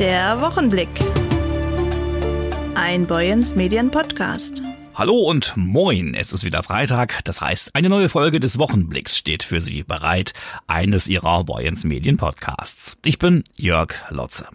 Der 0.00 0.40
Wochenblick. 0.40 0.88
Ein 2.74 3.06
Boyens 3.06 3.54
Medien 3.54 3.92
Podcast. 3.92 4.60
Hallo 4.92 5.14
und 5.14 5.52
moin, 5.56 6.14
es 6.14 6.32
ist 6.32 6.42
wieder 6.42 6.64
Freitag, 6.64 7.22
das 7.22 7.40
heißt, 7.40 7.76
eine 7.76 7.88
neue 7.88 8.08
Folge 8.08 8.40
des 8.40 8.58
Wochenblicks 8.58 9.16
steht 9.16 9.44
für 9.44 9.60
Sie 9.60 9.84
bereit, 9.84 10.32
eines 10.66 11.06
Ihrer 11.06 11.44
Boyens 11.44 11.84
Medien 11.84 12.16
Podcasts. 12.16 12.98
Ich 13.04 13.20
bin 13.20 13.44
Jörg 13.54 13.94
Lotze. 14.10 14.48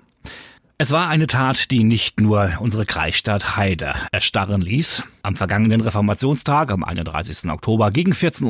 Es 0.82 0.91
war 0.91 1.10
eine 1.10 1.28
Tat, 1.28 1.71
die 1.71 1.84
nicht 1.84 2.21
nur 2.21 2.54
unsere 2.62 2.86
Kreisstadt 2.86 3.58
Heide 3.58 3.96
erstarren 4.14 4.62
ließ. 4.62 5.04
Am 5.24 5.36
vergangenen 5.36 5.82
Reformationstag, 5.82 6.71
am 6.71 6.86
31. 6.86 7.50
Oktober 7.50 7.92
gegen 7.92 8.14
14.20 8.14 8.46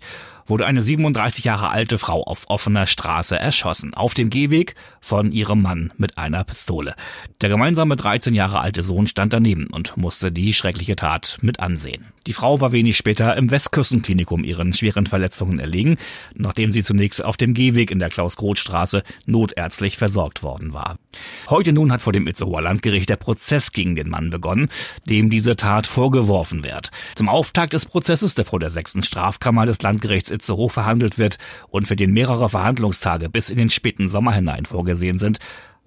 Uhr, 0.00 0.06
wurde 0.50 0.66
eine 0.66 0.82
37 0.82 1.44
Jahre 1.44 1.70
alte 1.70 1.96
Frau 1.96 2.22
auf 2.24 2.50
offener 2.50 2.86
Straße 2.86 3.38
erschossen, 3.38 3.94
auf 3.94 4.12
dem 4.12 4.28
Gehweg 4.28 4.74
von 5.00 5.32
ihrem 5.32 5.62
Mann 5.62 5.92
mit 5.96 6.18
einer 6.18 6.44
Pistole. 6.44 6.94
Der 7.40 7.48
gemeinsame 7.48 7.96
13 7.96 8.34
Jahre 8.34 8.60
alte 8.60 8.82
Sohn 8.82 9.06
stand 9.06 9.32
daneben 9.32 9.68
und 9.68 9.96
musste 9.96 10.30
die 10.32 10.52
schreckliche 10.52 10.96
Tat 10.96 11.38
mit 11.40 11.60
ansehen. 11.60 12.04
Die 12.26 12.34
Frau 12.34 12.60
war 12.60 12.72
wenig 12.72 12.96
später 12.96 13.36
im 13.36 13.50
Westküstenklinikum 13.50 14.44
ihren 14.44 14.72
schweren 14.72 15.06
Verletzungen 15.06 15.58
erlegen, 15.58 15.96
nachdem 16.34 16.70
sie 16.70 16.82
zunächst 16.82 17.24
auf 17.24 17.36
dem 17.36 17.54
Gehweg 17.54 17.90
in 17.90 17.98
der 17.98 18.10
Klaus-Groth-Straße 18.10 19.02
notärztlich 19.26 19.96
versorgt 19.96 20.42
worden 20.42 20.74
war. 20.74 20.96
Heute 21.48 21.72
nun 21.72 21.90
hat 21.90 22.02
vor 22.02 22.12
dem 22.12 22.26
Itzehoer 22.26 22.60
Landgericht 22.60 23.08
der 23.08 23.16
Prozess 23.16 23.72
gegen 23.72 23.96
den 23.96 24.10
Mann 24.10 24.30
begonnen, 24.30 24.68
dem 25.08 25.30
diese 25.30 25.56
Tat 25.56 25.86
vorgeworfen 25.86 26.62
wird. 26.62 26.90
Zum 27.14 27.28
Auftakt 27.28 27.72
des 27.72 27.86
Prozesses, 27.86 28.34
der 28.34 28.44
vor 28.44 28.60
der 28.60 28.70
sechsten 28.70 29.02
Strafkammer 29.02 29.64
des 29.64 29.80
Landgerichts 29.82 30.30
Itzehoe 30.40 30.70
verhandelt 30.70 31.18
wird 31.18 31.38
und 31.68 31.86
für 31.86 31.96
den 31.96 32.12
mehrere 32.12 32.48
Verhandlungstage 32.48 33.28
bis 33.28 33.50
in 33.50 33.58
den 33.58 33.70
späten 33.70 34.08
Sommer 34.08 34.32
hinein 34.32 34.64
vorgesehen 34.64 35.18
sind, 35.18 35.38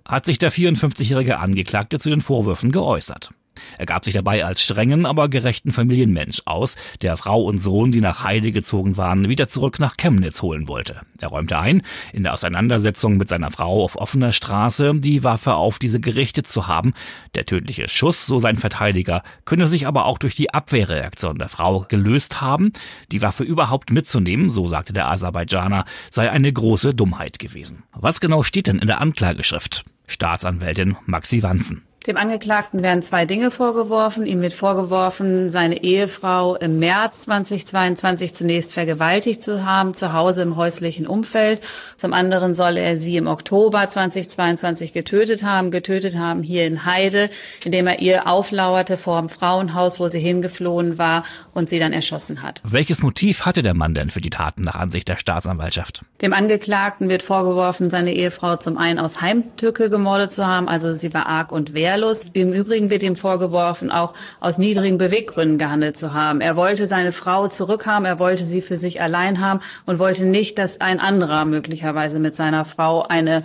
hat 0.06 0.26
sich 0.26 0.38
der 0.38 0.52
54-jährige 0.52 1.40
Angeklagte 1.40 2.00
zu 2.00 2.10
den 2.10 2.22
Vorwürfen 2.22 2.72
geäußert. 2.72 3.30
Er 3.78 3.86
gab 3.86 4.06
sich 4.06 4.14
dabei 4.14 4.46
als 4.46 4.62
strengen, 4.62 5.06
aber 5.06 5.30
gerechten 5.30 5.72
Familienmensch 5.72 6.42
aus, 6.46 6.76
der 7.02 7.18
Frau 7.18 7.44
und 7.44 7.62
Sohn, 7.62 7.92
die 7.92 8.02
nach 8.02 8.24
Heide 8.24 8.52
gezogen 8.52 8.98
waren, 8.98 9.30
wieder 9.30 9.48
zurück 9.48 9.80
nach 9.80 9.98
Chemnitz 9.98 10.42
holen 10.42 10.68
wollte. 10.68 11.02
Er 11.20 11.30
räumte 11.30 11.58
ein, 11.58 11.82
in 12.12 12.24
der 12.24 12.34
Auseinandersetzung 12.34 13.18
mit 13.18 13.30
seiner 13.30 13.52
Frau 13.52 13.84
auf 13.84 13.96
offener 13.96 14.32
Straße 14.32 14.94
die 14.96 15.24
Waffe 15.24 15.56
auf 15.56 15.80
diese 15.80 16.00
gerichtet 16.00 16.48
zu 16.48 16.68
haben. 16.68 16.94
Der 17.36 17.46
tödliche 17.46 17.90
Schuss, 17.90 18.26
so 18.26 18.40
sein 18.40 18.58
Verteidiger, 18.58 19.24
könne 19.46 19.68
sich 19.68 19.88
aber 19.88 20.06
auch 20.06 20.18
durch 20.18 20.36
die 20.36 20.54
Abwehrreaktion 20.54 21.38
der 21.38 21.50
Frau 21.50 21.86
gelöst 21.88 22.42
haben. 22.42 22.74
Die 23.12 23.22
Waffe 23.22 23.44
überhaupt 23.44 23.92
mitzunehmen, 23.92 24.50
so 24.50 24.68
sagte 24.68 24.94
der 24.94 25.10
Aserbaidschaner, 25.10 25.86
sei 26.10 26.30
eine 26.30 26.52
große 26.52 26.94
Dummheit 26.94 27.40
gewesen. 27.40 27.84
Was 27.94 28.20
genau 28.20 28.44
steht 28.44 28.68
denn 28.68 28.80
in 28.80 28.88
der 28.88 29.02
Anklageschrift? 29.02 29.86
Staatsanwältin 30.08 30.98
Maxi 31.06 31.44
Wanzen. 31.44 31.84
Dem 32.06 32.18
Angeklagten 32.18 32.84
werden 32.84 33.02
zwei 33.02 33.26
Dinge 33.26 33.50
vorgeworfen. 33.50 34.26
Ihm 34.26 34.42
wird 34.42 34.52
vorgeworfen, 34.52 35.50
seine 35.50 35.84
Ehefrau 35.84 36.58
im 36.58 36.78
März 36.78 37.22
2022 37.22 38.36
zunächst 38.36 38.74
vergewaltigt 38.74 39.42
zu 39.42 39.66
haben, 39.66 39.94
zu 39.94 40.12
Hause 40.12 40.42
im 40.42 40.58
häuslichen 40.58 41.08
Umfeld. 41.08 41.62
Zum 41.96 42.12
anderen 42.12 42.54
soll 42.54 42.76
er 42.76 42.98
sie 42.98 43.16
im 43.16 43.28
Oktober 43.28 43.88
2022 43.88 44.92
getötet 44.92 45.44
haben, 45.44 45.72
getötet 45.72 46.18
haben 46.18 46.44
hier 46.44 46.68
in 46.68 46.84
Heide, 46.84 47.30
indem 47.64 47.88
er 47.88 48.00
ihr 48.00 48.28
auflauerte 48.28 48.98
vor 48.98 49.22
dem 49.22 49.30
Frauenhaus, 49.30 49.98
wo 49.98 50.10
sie 50.10 50.20
hingeflohen 50.20 50.98
war 50.98 51.24
und 51.54 51.70
sie 51.70 51.80
dann 51.80 51.94
erschossen 51.94 52.42
hat. 52.42 52.62
Welches 52.66 53.02
Motiv 53.02 53.46
hatte 53.46 53.62
der 53.62 53.76
Mann 53.76 53.94
denn 53.94 54.10
für 54.10 54.20
die 54.20 54.30
Taten 54.30 54.64
nach 54.64 54.76
Ansicht 54.76 55.08
der 55.08 55.16
Staatsanwaltschaft? 55.16 56.04
Dem 56.22 56.34
Angeklagten 56.34 57.10
wird 57.10 57.22
vorgeworfen, 57.22 57.90
seine 57.90 58.14
Ehefrau 58.14 58.58
zum 58.58 58.78
einen 58.78 59.00
aus 59.00 59.22
Heimtücke 59.22 59.90
gemordet 59.90 60.34
zu 60.34 60.46
haben, 60.46 60.68
also 60.68 60.98
sie 60.98 61.14
war 61.14 61.28
arg 61.28 61.54
und 61.54 61.74
wehr 61.74 61.93
wehrlos. 61.94 62.22
Im 62.34 62.54
Übrigen 62.54 62.90
wird 62.90 63.04
ihm 63.04 63.16
vorgeworfen, 63.16 63.92
auch 63.92 64.14
aus 64.40 64.58
niedrigen 64.58 64.98
Beweggründen 64.98 65.58
gehandelt 65.58 65.98
zu 65.98 66.14
haben. 66.14 66.42
Er 66.42 66.56
wollte 66.56 66.88
seine 66.88 67.12
Frau 67.12 67.48
zurückhaben, 67.48 68.06
er 68.06 68.20
wollte 68.20 68.44
sie 68.44 68.62
für 68.62 68.78
sich 68.78 69.02
allein 69.02 69.40
haben 69.40 69.60
und 69.86 70.00
wollte 70.00 70.26
nicht, 70.26 70.58
dass 70.58 70.82
ein 70.82 71.00
anderer 71.00 71.46
möglicherweise 71.46 72.20
mit 72.20 72.36
seiner 72.36 72.66
Frau 72.66 73.04
eine 73.04 73.44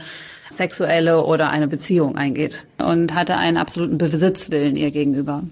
sexuelle 0.50 1.24
oder 1.24 1.50
eine 1.50 1.68
Beziehung 1.68 2.16
eingeht 2.16 2.64
und 2.82 3.14
hatte 3.14 3.36
einen 3.36 3.58
absoluten 3.58 3.98
Besitzwillen 3.98 4.76
ihr 4.76 4.90
gegenüber. 4.90 5.42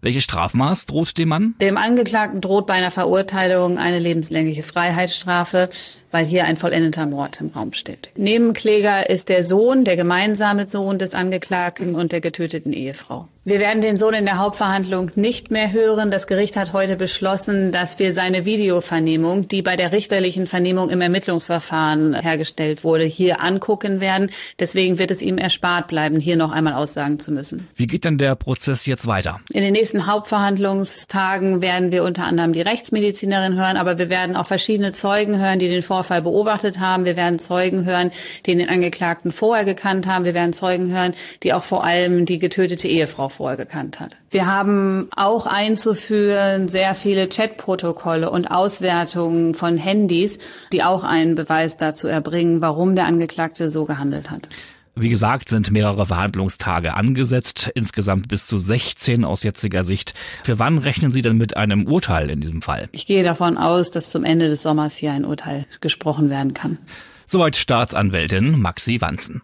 Welches 0.00 0.24
Strafmaß 0.24 0.86
droht 0.86 1.18
dem 1.18 1.28
Mann? 1.28 1.54
Dem 1.60 1.76
Angeklagten 1.76 2.40
droht 2.40 2.66
bei 2.66 2.74
einer 2.74 2.90
Verurteilung 2.90 3.78
eine 3.78 3.98
lebenslängliche 3.98 4.62
Freiheitsstrafe, 4.62 5.68
weil 6.10 6.24
hier 6.24 6.44
ein 6.44 6.56
vollendeter 6.56 7.06
Mord 7.06 7.40
im 7.40 7.48
Raum 7.48 7.72
steht. 7.72 8.10
Nebenkläger 8.16 9.10
ist 9.10 9.28
der 9.28 9.42
Sohn, 9.42 9.84
der 9.84 9.96
gemeinsame 9.96 10.68
Sohn 10.68 10.98
des 10.98 11.14
Angeklagten 11.14 11.94
und 11.94 12.12
der 12.12 12.20
getöteten 12.20 12.72
Ehefrau. 12.72 13.28
Wir 13.48 13.60
werden 13.60 13.80
den 13.80 13.96
Sohn 13.96 14.12
in 14.12 14.26
der 14.26 14.36
Hauptverhandlung 14.36 15.10
nicht 15.14 15.50
mehr 15.50 15.72
hören. 15.72 16.10
Das 16.10 16.26
Gericht 16.26 16.54
hat 16.54 16.74
heute 16.74 16.96
beschlossen, 16.96 17.72
dass 17.72 17.98
wir 17.98 18.12
seine 18.12 18.44
Videovernehmung, 18.44 19.48
die 19.48 19.62
bei 19.62 19.74
der 19.74 19.90
richterlichen 19.90 20.46
Vernehmung 20.46 20.90
im 20.90 21.00
Ermittlungsverfahren 21.00 22.12
hergestellt 22.12 22.84
wurde, 22.84 23.04
hier 23.04 23.40
angucken 23.40 24.02
werden. 24.02 24.28
Deswegen 24.58 24.98
wird 24.98 25.10
es 25.10 25.22
ihm 25.22 25.38
erspart 25.38 25.88
bleiben, 25.88 26.20
hier 26.20 26.36
noch 26.36 26.52
einmal 26.52 26.74
aussagen 26.74 27.20
zu 27.20 27.32
müssen. 27.32 27.66
Wie 27.74 27.86
geht 27.86 28.04
denn 28.04 28.18
der 28.18 28.34
Prozess 28.34 28.84
jetzt 28.84 29.06
weiter? 29.06 29.40
In 29.50 29.62
den 29.62 29.72
nächsten 29.72 30.06
Hauptverhandlungstagen 30.06 31.62
werden 31.62 31.90
wir 31.90 32.04
unter 32.04 32.24
anderem 32.24 32.52
die 32.52 32.60
Rechtsmedizinerin 32.60 33.56
hören, 33.56 33.78
aber 33.78 33.96
wir 33.96 34.10
werden 34.10 34.36
auch 34.36 34.46
verschiedene 34.46 34.92
Zeugen 34.92 35.38
hören, 35.38 35.58
die 35.58 35.70
den 35.70 35.80
Vorfall 35.80 36.20
beobachtet 36.20 36.80
haben. 36.80 37.06
Wir 37.06 37.16
werden 37.16 37.38
Zeugen 37.38 37.86
hören, 37.86 38.10
die 38.44 38.54
den 38.54 38.68
Angeklagten 38.68 39.32
vorher 39.32 39.64
gekannt 39.64 40.06
haben. 40.06 40.26
Wir 40.26 40.34
werden 40.34 40.52
Zeugen 40.52 40.92
hören, 40.92 41.14
die 41.42 41.54
auch 41.54 41.64
vor 41.64 41.82
allem 41.82 42.26
die 42.26 42.38
getötete 42.38 42.88
Ehefrau 42.88 43.30
vorher 43.38 43.56
gekannt 43.56 44.00
hat. 44.00 44.16
Wir 44.30 44.46
haben 44.46 45.08
auch 45.14 45.46
einzuführen 45.46 46.68
sehr 46.68 46.94
viele 46.96 47.28
Chatprotokolle 47.28 48.30
und 48.30 48.50
Auswertungen 48.50 49.54
von 49.54 49.76
Handys, 49.76 50.38
die 50.72 50.82
auch 50.82 51.04
einen 51.04 51.36
Beweis 51.36 51.76
dazu 51.76 52.08
erbringen, 52.08 52.60
warum 52.60 52.96
der 52.96 53.06
Angeklagte 53.06 53.70
so 53.70 53.84
gehandelt 53.84 54.30
hat. 54.30 54.48
Wie 54.96 55.08
gesagt, 55.08 55.48
sind 55.48 55.70
mehrere 55.70 56.06
Verhandlungstage 56.06 56.94
angesetzt, 56.94 57.70
insgesamt 57.76 58.26
bis 58.26 58.48
zu 58.48 58.58
16 58.58 59.24
aus 59.24 59.44
jetziger 59.44 59.84
Sicht. 59.84 60.14
Für 60.42 60.58
wann 60.58 60.78
rechnen 60.78 61.12
Sie 61.12 61.22
denn 61.22 61.36
mit 61.36 61.56
einem 61.56 61.86
Urteil 61.86 62.30
in 62.30 62.40
diesem 62.40 62.62
Fall? 62.62 62.88
Ich 62.90 63.06
gehe 63.06 63.22
davon 63.22 63.56
aus, 63.56 63.92
dass 63.92 64.10
zum 64.10 64.24
Ende 64.24 64.48
des 64.48 64.62
Sommers 64.62 64.96
hier 64.96 65.12
ein 65.12 65.24
Urteil 65.24 65.66
gesprochen 65.80 66.28
werden 66.30 66.54
kann. 66.54 66.78
Soweit 67.26 67.54
Staatsanwältin 67.54 68.58
Maxi 68.58 69.00
Wanzen. 69.00 69.42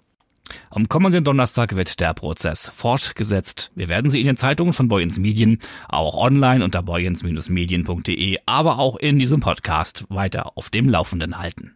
Am 0.70 0.88
kommenden 0.88 1.24
Donnerstag 1.24 1.76
wird 1.76 2.00
der 2.00 2.14
Prozess 2.14 2.70
fortgesetzt. 2.74 3.70
Wir 3.74 3.88
werden 3.88 4.10
Sie 4.10 4.20
in 4.20 4.26
den 4.26 4.36
Zeitungen 4.36 4.72
von 4.72 4.88
Boyens 4.88 5.18
Medien, 5.18 5.58
auch 5.88 6.16
online 6.16 6.64
unter 6.64 6.82
boyens-medien.de, 6.82 8.38
aber 8.46 8.78
auch 8.78 8.96
in 8.96 9.18
diesem 9.18 9.40
Podcast 9.40 10.04
weiter 10.08 10.52
auf 10.56 10.70
dem 10.70 10.88
Laufenden 10.88 11.38
halten. 11.38 11.72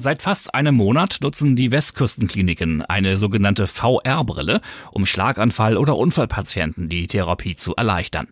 Seit 0.00 0.22
fast 0.22 0.54
einem 0.54 0.76
Monat 0.76 1.18
nutzen 1.22 1.56
die 1.56 1.72
Westküstenkliniken 1.72 2.82
eine 2.82 3.16
sogenannte 3.16 3.66
VR-Brille, 3.66 4.60
um 4.92 5.04
Schlaganfall- 5.04 5.76
oder 5.76 5.98
Unfallpatienten 5.98 6.88
die 6.88 7.08
Therapie 7.08 7.56
zu 7.56 7.74
erleichtern. 7.74 8.28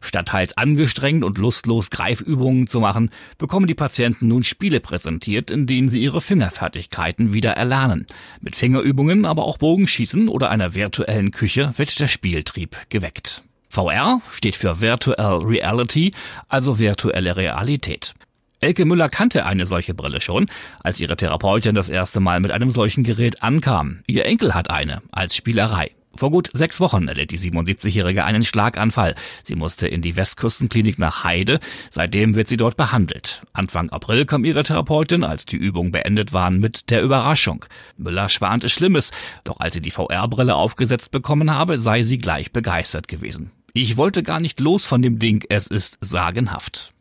Statt 0.00 0.28
teils 0.28 0.56
angestrengt 0.56 1.24
und 1.24 1.38
lustlos 1.38 1.90
Greifübungen 1.90 2.66
zu 2.66 2.80
machen, 2.80 3.10
bekommen 3.36 3.66
die 3.66 3.74
Patienten 3.74 4.28
nun 4.28 4.42
Spiele 4.42 4.80
präsentiert, 4.80 5.50
in 5.50 5.66
denen 5.66 5.88
sie 5.88 6.02
ihre 6.02 6.20
Fingerfertigkeiten 6.20 7.32
wieder 7.32 7.52
erlernen. 7.52 8.06
Mit 8.40 8.56
Fingerübungen, 8.56 9.24
aber 9.24 9.44
auch 9.44 9.58
Bogenschießen 9.58 10.28
oder 10.28 10.50
einer 10.50 10.74
virtuellen 10.74 11.30
Küche 11.30 11.72
wird 11.76 11.98
der 11.98 12.06
Spieltrieb 12.06 12.76
geweckt. 12.88 13.42
VR 13.68 14.20
steht 14.32 14.56
für 14.56 14.80
Virtual 14.80 15.42
Reality, 15.42 16.12
also 16.48 16.78
virtuelle 16.78 17.36
Realität. 17.36 18.14
Elke 18.60 18.84
Müller 18.84 19.08
kannte 19.08 19.46
eine 19.46 19.66
solche 19.66 19.94
Brille 19.94 20.20
schon, 20.20 20.46
als 20.82 20.98
ihre 20.98 21.16
Therapeutin 21.16 21.74
das 21.74 21.88
erste 21.88 22.18
Mal 22.18 22.40
mit 22.40 22.50
einem 22.50 22.70
solchen 22.70 23.04
Gerät 23.04 23.42
ankam. 23.42 24.00
Ihr 24.06 24.26
Enkel 24.26 24.54
hat 24.54 24.70
eine, 24.70 25.00
als 25.12 25.36
Spielerei. 25.36 25.92
Vor 26.18 26.32
gut 26.32 26.50
sechs 26.52 26.80
Wochen 26.80 27.06
erlitt 27.06 27.30
die 27.30 27.38
77-Jährige 27.38 28.24
einen 28.24 28.42
Schlaganfall. 28.42 29.14
Sie 29.44 29.54
musste 29.54 29.86
in 29.86 30.02
die 30.02 30.16
Westküstenklinik 30.16 30.98
nach 30.98 31.22
Heide. 31.22 31.60
Seitdem 31.90 32.34
wird 32.34 32.48
sie 32.48 32.56
dort 32.56 32.76
behandelt. 32.76 33.42
Anfang 33.52 33.88
April 33.90 34.26
kam 34.26 34.44
ihre 34.44 34.64
Therapeutin, 34.64 35.22
als 35.22 35.46
die 35.46 35.54
Übungen 35.54 35.92
beendet 35.92 36.32
waren, 36.32 36.58
mit 36.58 36.90
der 36.90 37.02
Überraschung. 37.02 37.66
Müller 37.96 38.28
schwante 38.28 38.68
Schlimmes, 38.68 39.12
doch 39.44 39.60
als 39.60 39.74
sie 39.74 39.80
die 39.80 39.92
VR-Brille 39.92 40.56
aufgesetzt 40.56 41.12
bekommen 41.12 41.52
habe, 41.52 41.78
sei 41.78 42.02
sie 42.02 42.18
gleich 42.18 42.50
begeistert 42.50 43.06
gewesen. 43.06 43.52
Ich 43.80 43.96
wollte 43.96 44.24
gar 44.24 44.40
nicht 44.40 44.58
los 44.58 44.84
von 44.84 45.02
dem 45.02 45.20
Ding, 45.20 45.44
es 45.50 45.68
ist 45.68 45.98
sagenhaft. 46.00 46.94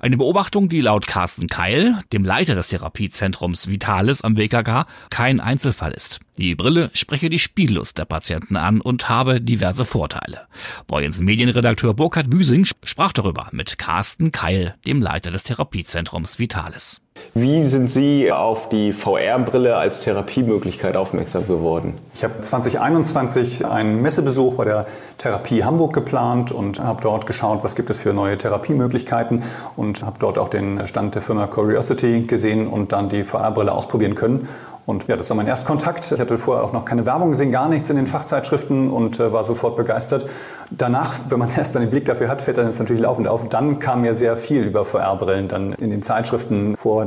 Eine 0.00 0.16
Beobachtung, 0.16 0.68
die 0.68 0.80
laut 0.80 1.06
Carsten 1.06 1.46
Keil, 1.46 2.00
dem 2.12 2.24
Leiter 2.24 2.56
des 2.56 2.70
Therapiezentrums 2.70 3.68
Vitalis 3.68 4.22
am 4.22 4.36
WKK, 4.36 4.86
kein 5.10 5.38
Einzelfall 5.38 5.92
ist. 5.92 6.18
Die 6.36 6.56
Brille 6.56 6.90
spreche 6.92 7.28
die 7.28 7.38
Spiellust 7.38 7.98
der 7.98 8.04
Patienten 8.04 8.56
an 8.56 8.80
und 8.80 9.08
habe 9.08 9.40
diverse 9.40 9.84
Vorteile. 9.84 10.48
Boyens 10.88 11.20
Medienredakteur 11.20 11.94
Burkhard 11.94 12.30
Büsing 12.30 12.66
sprach 12.82 13.12
darüber 13.12 13.46
mit 13.52 13.78
Carsten 13.78 14.32
Keil, 14.32 14.74
dem 14.88 15.00
Leiter 15.00 15.30
des 15.30 15.44
Therapiezentrums 15.44 16.40
Vitalis. 16.40 17.00
Wie 17.36 17.64
sind 17.64 17.90
Sie 17.90 18.30
auf 18.30 18.68
die 18.68 18.92
VR-Brille 18.92 19.74
als 19.74 19.98
Therapiemöglichkeit 19.98 20.96
aufmerksam 20.96 21.48
geworden? 21.48 21.98
Ich 22.14 22.22
habe 22.22 22.40
2021 22.40 23.66
einen 23.66 24.00
Messebesuch 24.02 24.54
bei 24.54 24.64
der 24.64 24.86
Therapie 25.18 25.64
Hamburg 25.64 25.94
geplant 25.94 26.52
und 26.52 26.78
habe 26.78 27.02
dort 27.02 27.26
geschaut, 27.26 27.64
was 27.64 27.74
gibt 27.74 27.90
es 27.90 27.96
für 27.96 28.12
neue 28.12 28.38
Therapiemöglichkeiten 28.38 29.42
und 29.74 30.04
habe 30.04 30.16
dort 30.20 30.38
auch 30.38 30.48
den 30.48 30.86
Stand 30.86 31.16
der 31.16 31.22
Firma 31.22 31.48
Curiosity 31.48 32.20
gesehen 32.20 32.68
und 32.68 32.92
dann 32.92 33.08
die 33.08 33.24
VR-Brille 33.24 33.72
ausprobieren 33.72 34.14
können. 34.14 34.48
Und 34.86 35.06
ja, 35.08 35.16
das 35.16 35.30
war 35.30 35.36
mein 35.36 35.46
Erstkontakt. 35.46 36.10
Ich 36.12 36.20
hatte 36.20 36.36
vorher 36.36 36.62
auch 36.62 36.72
noch 36.72 36.84
keine 36.84 37.06
Werbung 37.06 37.30
gesehen, 37.30 37.50
gar 37.50 37.68
nichts 37.68 37.88
in 37.88 37.96
den 37.96 38.06
Fachzeitschriften 38.06 38.90
und 38.90 39.18
äh, 39.18 39.32
war 39.32 39.44
sofort 39.44 39.76
begeistert. 39.76 40.26
Danach, 40.70 41.14
wenn 41.28 41.38
man 41.38 41.48
erst 41.56 41.74
dann 41.74 41.82
den 41.82 41.90
Blick 41.90 42.04
dafür 42.04 42.28
hat, 42.28 42.42
fällt 42.42 42.58
dann 42.58 42.66
jetzt 42.66 42.78
natürlich 42.78 43.02
laufend 43.02 43.26
auf. 43.26 43.48
Dann 43.48 43.78
kam 43.78 44.02
mir 44.02 44.14
sehr 44.14 44.36
viel 44.36 44.62
über 44.62 44.84
VR-Brillen 44.84 45.48
dann 45.48 45.70
in 45.72 45.90
den 45.90 46.02
Zeitschriften 46.02 46.76
vor. 46.76 47.06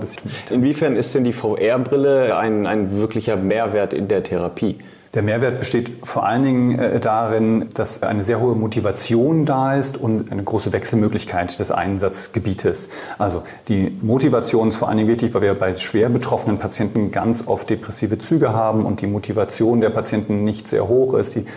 Inwiefern 0.49 0.95
ist 0.95 1.13
denn 1.13 1.23
die 1.23 1.33
VR-Brille 1.33 2.35
ein, 2.37 2.65
ein 2.65 2.97
wirklicher 2.97 3.35
Mehrwert 3.35 3.93
in 3.93 4.07
der 4.07 4.23
Therapie? 4.23 4.79
Der 5.17 5.23
Mehrwert 5.23 5.57
besteht 5.57 5.91
vor 6.03 6.27
allen 6.27 6.43
Dingen 6.43 6.77
äh, 6.77 6.99
darin, 6.99 7.69
dass 7.73 8.03
eine 8.03 8.21
sehr 8.21 8.39
hohe 8.39 8.53
Motivation 8.53 9.47
da 9.47 9.73
ist 9.73 9.97
und 9.97 10.31
eine 10.31 10.43
große 10.43 10.71
Wechselmöglichkeit 10.71 11.57
des 11.57 11.71
Einsatzgebietes. 11.71 12.89
Also 13.17 13.41
die 13.67 13.97
Motivation 14.03 14.67
ist 14.67 14.75
vor 14.75 14.89
allen 14.89 14.97
Dingen 14.97 15.09
wichtig, 15.09 15.33
weil 15.33 15.41
wir 15.41 15.55
bei 15.55 15.75
schwer 15.75 16.09
betroffenen 16.09 16.59
Patienten 16.59 17.09
ganz 17.09 17.47
oft 17.47 17.67
depressive 17.67 18.19
Züge 18.19 18.53
haben 18.53 18.85
und 18.85 19.01
die 19.01 19.07
Motivation 19.07 19.81
der 19.81 19.89
Patienten 19.89 20.43
nicht 20.43 20.67
sehr 20.67 20.87
hoch 20.87 21.15
ist. 21.15 21.33
Die 21.33 21.47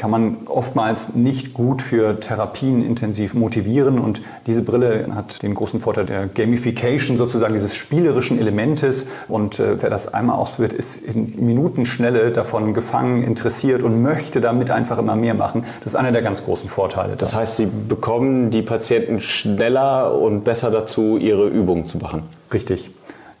kann 0.00 0.10
man 0.10 0.38
oftmals 0.46 1.14
nicht 1.14 1.52
gut 1.52 1.82
für 1.82 2.18
Therapien 2.18 2.82
intensiv 2.82 3.34
motivieren. 3.34 3.98
Und 3.98 4.22
diese 4.46 4.62
Brille 4.62 5.06
hat 5.14 5.42
den 5.42 5.54
großen 5.54 5.78
Vorteil 5.78 6.06
der 6.06 6.26
Gamification, 6.26 7.18
sozusagen 7.18 7.52
dieses 7.52 7.76
spielerischen 7.76 8.38
Elementes. 8.38 9.08
Und 9.28 9.58
äh, 9.58 9.82
wer 9.82 9.90
das 9.90 10.12
einmal 10.14 10.36
ausprobiert, 10.36 10.72
ist 10.72 11.04
in 11.04 11.44
Minutenschnelle 11.44 12.30
davon 12.30 12.72
gefangen, 12.72 13.22
interessiert 13.24 13.82
und 13.82 14.00
möchte 14.00 14.40
damit 14.40 14.70
einfach 14.70 14.96
immer 14.96 15.16
mehr 15.16 15.34
machen. 15.34 15.64
Das 15.84 15.92
ist 15.92 15.96
einer 15.96 16.12
der 16.12 16.22
ganz 16.22 16.46
großen 16.46 16.70
Vorteile. 16.70 17.16
Das 17.16 17.36
heißt, 17.36 17.56
Sie 17.56 17.66
bekommen 17.66 18.50
die 18.50 18.62
Patienten 18.62 19.20
schneller 19.20 20.18
und 20.18 20.44
besser 20.44 20.70
dazu, 20.70 21.18
ihre 21.18 21.46
Übungen 21.46 21.84
zu 21.84 21.98
machen. 21.98 22.22
Richtig. 22.54 22.90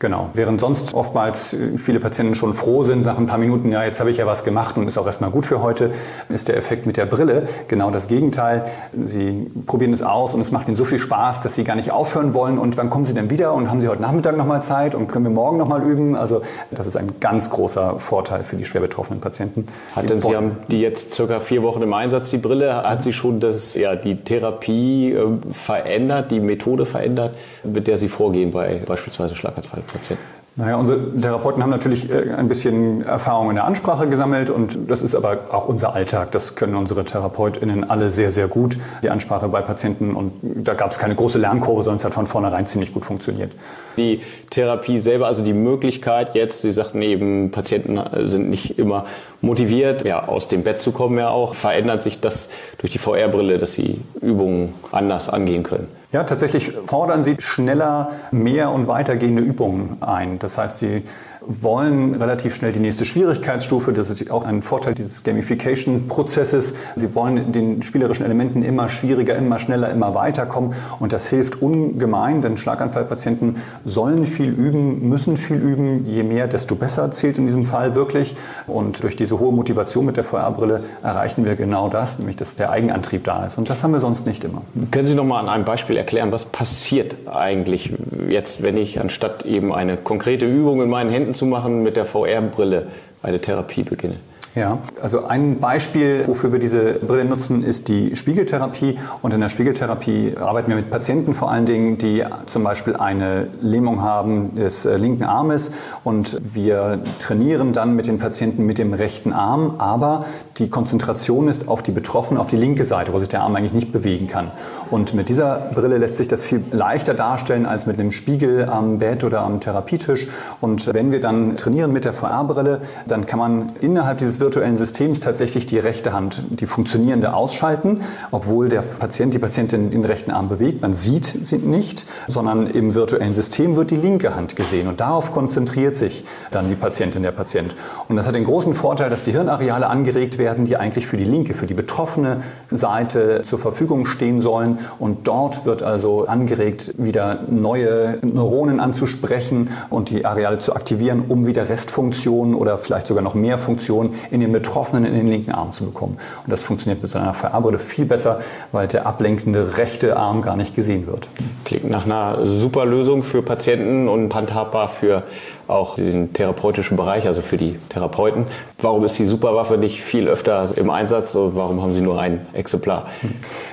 Genau. 0.00 0.30
Während 0.32 0.62
sonst 0.62 0.94
oftmals 0.94 1.52
äh, 1.52 1.76
viele 1.76 2.00
Patienten 2.00 2.34
schon 2.34 2.54
froh 2.54 2.84
sind 2.84 3.04
nach 3.04 3.18
ein 3.18 3.26
paar 3.26 3.36
Minuten, 3.36 3.70
ja, 3.70 3.84
jetzt 3.84 4.00
habe 4.00 4.10
ich 4.10 4.16
ja 4.16 4.24
was 4.24 4.44
gemacht 4.44 4.78
und 4.78 4.88
ist 4.88 4.96
auch 4.96 5.04
erstmal 5.04 5.30
gut 5.30 5.44
für 5.44 5.60
heute, 5.60 5.90
ist 6.30 6.48
der 6.48 6.56
Effekt 6.56 6.86
mit 6.86 6.96
der 6.96 7.04
Brille 7.04 7.46
genau 7.68 7.90
das 7.90 8.08
Gegenteil. 8.08 8.64
Sie 8.92 9.50
probieren 9.66 9.92
es 9.92 10.02
aus 10.02 10.32
und 10.32 10.40
es 10.40 10.52
macht 10.52 10.68
ihnen 10.68 10.78
so 10.78 10.86
viel 10.86 10.98
Spaß, 10.98 11.42
dass 11.42 11.54
sie 11.54 11.64
gar 11.64 11.76
nicht 11.76 11.90
aufhören 11.90 12.32
wollen. 12.32 12.58
Und 12.58 12.78
wann 12.78 12.88
kommen 12.88 13.04
sie 13.04 13.12
denn 13.12 13.28
wieder 13.28 13.52
und 13.52 13.70
haben 13.70 13.82
sie 13.82 13.88
heute 13.88 14.00
Nachmittag 14.00 14.38
nochmal 14.38 14.62
Zeit 14.62 14.94
und 14.94 15.06
können 15.06 15.26
wir 15.26 15.32
morgen 15.32 15.58
nochmal 15.58 15.82
üben? 15.82 16.16
Also 16.16 16.40
das 16.70 16.86
ist 16.86 16.96
ein 16.96 17.20
ganz 17.20 17.50
großer 17.50 17.98
Vorteil 17.98 18.42
für 18.42 18.56
die 18.56 18.64
schwer 18.64 18.80
betroffenen 18.80 19.20
Patienten. 19.20 19.68
Hat 19.94 20.08
denn 20.08 20.22
Sie 20.22 20.34
haben 20.34 20.56
die 20.68 20.80
jetzt 20.80 21.12
circa 21.12 21.40
vier 21.40 21.62
Wochen 21.62 21.82
im 21.82 21.92
Einsatz, 21.92 22.30
die 22.30 22.38
Brille. 22.38 22.74
Hat 22.74 23.02
sie 23.02 23.12
schon 23.12 23.38
das, 23.38 23.74
ja, 23.74 23.96
die 23.96 24.16
Therapie 24.16 25.12
äh, 25.12 25.26
verändert, 25.52 26.30
die 26.30 26.40
Methode 26.40 26.86
verändert, 26.86 27.34
mit 27.64 27.86
der 27.86 27.98
Sie 27.98 28.08
vorgehen 28.08 28.50
bei 28.50 28.80
beispielsweise 28.86 29.34
Schlaganfall? 29.34 29.82
Patienten? 29.92 30.40
Naja, 30.56 30.76
unsere 30.76 31.18
Therapeuten 31.18 31.62
haben 31.62 31.70
natürlich 31.70 32.10
äh, 32.10 32.32
ein 32.36 32.48
bisschen 32.48 33.02
Erfahrung 33.02 33.50
in 33.50 33.54
der 33.54 33.64
Ansprache 33.64 34.08
gesammelt 34.08 34.50
und 34.50 34.90
das 34.90 35.00
ist 35.00 35.14
aber 35.14 35.38
auch 35.52 35.68
unser 35.68 35.94
Alltag. 35.94 36.32
Das 36.32 36.56
können 36.56 36.74
unsere 36.74 37.04
TherapeutInnen 37.04 37.88
alle 37.88 38.10
sehr, 38.10 38.32
sehr 38.32 38.48
gut, 38.48 38.76
die 39.02 39.10
Ansprache 39.10 39.48
bei 39.48 39.62
Patienten 39.62 40.16
und 40.16 40.32
da 40.42 40.74
gab 40.74 40.90
es 40.90 40.98
keine 40.98 41.14
große 41.14 41.38
Lernkurve, 41.38 41.84
sondern 41.84 41.98
es 41.98 42.04
hat 42.04 42.14
von 42.14 42.26
vornherein 42.26 42.66
ziemlich 42.66 42.92
gut 42.92 43.04
funktioniert. 43.04 43.52
Die 43.96 44.20
Therapie 44.50 44.98
selber, 44.98 45.28
also 45.28 45.44
die 45.44 45.52
Möglichkeit 45.52 46.34
jetzt, 46.34 46.62
Sie 46.62 46.72
sagten 46.72 47.00
eben, 47.00 47.52
Patienten 47.52 48.00
sind 48.26 48.50
nicht 48.50 48.78
immer 48.78 49.06
motiviert, 49.40 50.04
ja, 50.04 50.26
aus 50.26 50.48
dem 50.48 50.64
Bett 50.64 50.80
zu 50.80 50.90
kommen 50.90 51.16
ja 51.16 51.30
auch, 51.30 51.54
verändert 51.54 52.02
sich 52.02 52.20
das 52.20 52.50
durch 52.78 52.92
die 52.92 52.98
VR-Brille, 52.98 53.58
dass 53.58 53.72
sie 53.72 54.00
Übungen 54.20 54.74
anders 54.90 55.28
angehen 55.28 55.62
können? 55.62 55.99
Ja, 56.12 56.24
tatsächlich 56.24 56.72
fordern 56.86 57.22
sie 57.22 57.36
schneller 57.38 58.12
mehr 58.32 58.70
und 58.70 58.88
weitergehende 58.88 59.42
Übungen 59.42 60.02
ein. 60.02 60.40
Das 60.40 60.58
heißt, 60.58 60.78
sie 60.78 61.04
wollen 61.50 62.14
relativ 62.14 62.54
schnell 62.54 62.72
die 62.72 62.78
nächste 62.78 63.04
Schwierigkeitsstufe. 63.04 63.92
Das 63.92 64.08
ist 64.08 64.30
auch 64.30 64.44
ein 64.44 64.62
Vorteil 64.62 64.94
dieses 64.94 65.24
Gamification-Prozesses. 65.24 66.74
Sie 66.94 67.14
wollen 67.14 67.52
den 67.52 67.82
spielerischen 67.82 68.24
Elementen 68.24 68.62
immer 68.62 68.88
schwieriger, 68.88 69.34
immer 69.34 69.58
schneller, 69.58 69.90
immer 69.90 70.14
weiterkommen. 70.14 70.74
Und 71.00 71.12
das 71.12 71.26
hilft 71.28 71.60
ungemein, 71.60 72.40
denn 72.40 72.56
Schlaganfallpatienten 72.56 73.56
sollen 73.84 74.26
viel 74.26 74.50
üben, 74.50 75.08
müssen 75.08 75.36
viel 75.36 75.56
üben. 75.56 76.06
Je 76.06 76.22
mehr, 76.22 76.46
desto 76.46 76.76
besser 76.76 77.10
zählt 77.10 77.36
in 77.38 77.46
diesem 77.46 77.64
Fall 77.64 77.96
wirklich. 77.96 78.36
Und 78.68 79.02
durch 79.02 79.16
diese 79.16 79.40
hohe 79.40 79.52
Motivation 79.52 80.06
mit 80.06 80.16
der 80.16 80.24
VR-Brille 80.24 80.84
erreichen 81.02 81.44
wir 81.44 81.56
genau 81.56 81.88
das, 81.88 82.18
nämlich 82.18 82.36
dass 82.36 82.54
der 82.54 82.70
Eigenantrieb 82.70 83.24
da 83.24 83.44
ist. 83.46 83.58
Und 83.58 83.68
das 83.68 83.82
haben 83.82 83.92
wir 83.92 84.00
sonst 84.00 84.24
nicht 84.24 84.44
immer. 84.44 84.62
Können 84.92 85.06
Sie 85.06 85.16
noch 85.16 85.24
mal 85.24 85.40
an 85.40 85.48
einem 85.48 85.64
Beispiel 85.64 85.96
erklären, 85.96 86.30
was 86.30 86.44
passiert 86.44 87.16
eigentlich 87.28 87.92
jetzt, 88.28 88.62
wenn 88.62 88.76
ich 88.76 89.00
anstatt 89.00 89.44
eben 89.44 89.74
eine 89.74 89.96
konkrete 89.96 90.46
Übung 90.46 90.80
in 90.82 90.88
meinen 90.88 91.10
Händen 91.10 91.34
zu 91.40 91.46
machen, 91.46 91.82
mit 91.82 91.96
der 91.96 92.04
VR-Brille 92.04 92.88
eine 93.22 93.40
Therapie 93.40 93.82
beginne. 93.82 94.16
Ja, 94.56 94.78
also 95.00 95.26
ein 95.26 95.60
Beispiel, 95.60 96.26
wofür 96.26 96.50
wir 96.50 96.58
diese 96.58 96.94
Brille 96.94 97.24
nutzen, 97.24 97.62
ist 97.62 97.86
die 97.86 98.16
Spiegeltherapie. 98.16 98.98
Und 99.22 99.32
in 99.32 99.40
der 99.40 99.48
Spiegeltherapie 99.48 100.34
arbeiten 100.40 100.70
wir 100.70 100.76
mit 100.76 100.90
Patienten 100.90 101.34
vor 101.34 101.52
allen 101.52 101.66
Dingen, 101.66 101.98
die 101.98 102.24
zum 102.46 102.64
Beispiel 102.64 102.96
eine 102.96 103.46
Lähmung 103.60 104.02
haben 104.02 104.56
des 104.56 104.86
äh, 104.86 104.96
linken 104.96 105.22
Armes. 105.22 105.70
Und 106.02 106.40
wir 106.42 106.98
trainieren 107.20 107.72
dann 107.72 107.94
mit 107.94 108.08
den 108.08 108.18
Patienten 108.18 108.66
mit 108.66 108.78
dem 108.78 108.92
rechten 108.92 109.32
Arm. 109.32 109.76
Aber 109.78 110.24
die 110.58 110.68
Konzentration 110.68 111.46
ist 111.46 111.68
auf 111.68 111.84
die 111.84 111.92
Betroffene, 111.92 112.40
auf 112.40 112.48
die 112.48 112.56
linke 112.56 112.84
Seite, 112.84 113.12
wo 113.12 113.20
sich 113.20 113.28
der 113.28 113.42
Arm 113.42 113.54
eigentlich 113.54 113.72
nicht 113.72 113.92
bewegen 113.92 114.26
kann. 114.26 114.50
Und 114.90 115.14
mit 115.14 115.28
dieser 115.28 115.70
Brille 115.72 115.98
lässt 115.98 116.16
sich 116.16 116.26
das 116.26 116.42
viel 116.42 116.64
leichter 116.72 117.14
darstellen 117.14 117.66
als 117.66 117.86
mit 117.86 118.00
einem 118.00 118.10
Spiegel 118.10 118.68
am 118.68 118.98
Bett 118.98 119.22
oder 119.22 119.42
am 119.42 119.60
Therapietisch. 119.60 120.26
Und 120.60 120.92
wenn 120.92 121.12
wir 121.12 121.20
dann 121.20 121.56
trainieren 121.56 121.92
mit 121.92 122.04
der 122.04 122.12
VR-Brille, 122.12 122.78
dann 123.06 123.26
kann 123.26 123.38
man 123.38 123.72
innerhalb 123.80 124.18
dieses 124.18 124.39
virtuellen 124.40 124.76
Systems 124.76 125.20
tatsächlich 125.20 125.66
die 125.66 125.78
rechte 125.78 126.12
Hand, 126.12 126.42
die 126.50 126.66
funktionierende 126.66 127.34
ausschalten, 127.34 128.00
obwohl 128.30 128.68
der 128.68 128.82
Patient, 128.82 129.34
die 129.34 129.38
Patientin 129.38 129.90
den 129.90 130.04
rechten 130.04 130.30
Arm 130.30 130.48
bewegt. 130.48 130.82
Man 130.82 130.94
sieht 130.94 131.44
sie 131.44 131.58
nicht, 131.58 132.06
sondern 132.28 132.66
im 132.66 132.94
virtuellen 132.94 133.32
System 133.32 133.76
wird 133.76 133.90
die 133.90 133.96
linke 133.96 134.34
Hand 134.34 134.56
gesehen 134.56 134.88
und 134.88 135.00
darauf 135.00 135.32
konzentriert 135.32 135.96
sich 135.96 136.24
dann 136.50 136.68
die 136.68 136.74
Patientin, 136.74 137.22
der 137.22 137.32
Patient. 137.32 137.74
Und 138.08 138.16
das 138.16 138.26
hat 138.26 138.34
den 138.34 138.44
großen 138.44 138.74
Vorteil, 138.74 139.10
dass 139.10 139.22
die 139.22 139.32
Hirnareale 139.32 139.86
angeregt 139.86 140.38
werden, 140.38 140.64
die 140.64 140.76
eigentlich 140.76 141.06
für 141.06 141.16
die 141.16 141.24
linke, 141.24 141.54
für 141.54 141.66
die 141.66 141.74
betroffene 141.74 142.42
Seite 142.70 143.42
zur 143.44 143.58
Verfügung 143.58 144.06
stehen 144.06 144.40
sollen. 144.40 144.78
Und 144.98 145.28
dort 145.28 145.66
wird 145.66 145.82
also 145.82 146.26
angeregt, 146.26 146.94
wieder 146.98 147.40
neue 147.48 148.18
Neuronen 148.22 148.80
anzusprechen 148.80 149.70
und 149.90 150.10
die 150.10 150.24
Areale 150.24 150.58
zu 150.58 150.74
aktivieren, 150.74 151.24
um 151.28 151.46
wieder 151.46 151.68
Restfunktionen 151.68 152.54
oder 152.54 152.78
vielleicht 152.78 153.06
sogar 153.06 153.22
noch 153.22 153.34
mehr 153.34 153.58
Funktionen 153.58 154.14
in 154.30 154.40
den 154.40 154.52
Betroffenen 154.52 155.04
in 155.04 155.14
den 155.14 155.28
linken 155.28 155.52
Arm 155.52 155.72
zu 155.72 155.84
bekommen. 155.84 156.18
Und 156.44 156.52
das 156.52 156.62
funktioniert 156.62 157.02
mit 157.02 157.10
so 157.10 157.18
einer 157.18 157.34
VR-Brille 157.34 157.78
viel 157.78 158.04
besser, 158.04 158.40
weil 158.72 158.88
der 158.88 159.06
ablenkende 159.06 159.76
rechte 159.76 160.16
Arm 160.16 160.42
gar 160.42 160.56
nicht 160.56 160.74
gesehen 160.74 161.06
wird. 161.06 161.28
Klingt 161.64 161.88
nach 161.88 162.04
einer 162.04 162.44
super 162.44 162.84
Lösung 162.84 163.22
für 163.22 163.42
Patienten 163.42 164.08
und 164.08 164.34
handhabbar 164.34 164.88
für 164.88 165.22
auch 165.70 165.94
den 165.94 166.32
therapeutischen 166.32 166.96
Bereich, 166.96 167.26
also 167.26 167.42
für 167.42 167.56
die 167.56 167.78
Therapeuten. 167.88 168.46
Warum 168.78 169.04
ist 169.04 169.18
die 169.18 169.26
Superwaffe 169.26 169.78
nicht 169.78 170.02
viel 170.02 170.28
öfter 170.28 170.68
im 170.76 170.90
Einsatz 170.90 171.34
und 171.34 171.54
warum 171.54 171.82
haben 171.82 171.92
Sie 171.92 172.00
nur 172.00 172.20
ein 172.20 172.46
Exemplar? 172.52 173.06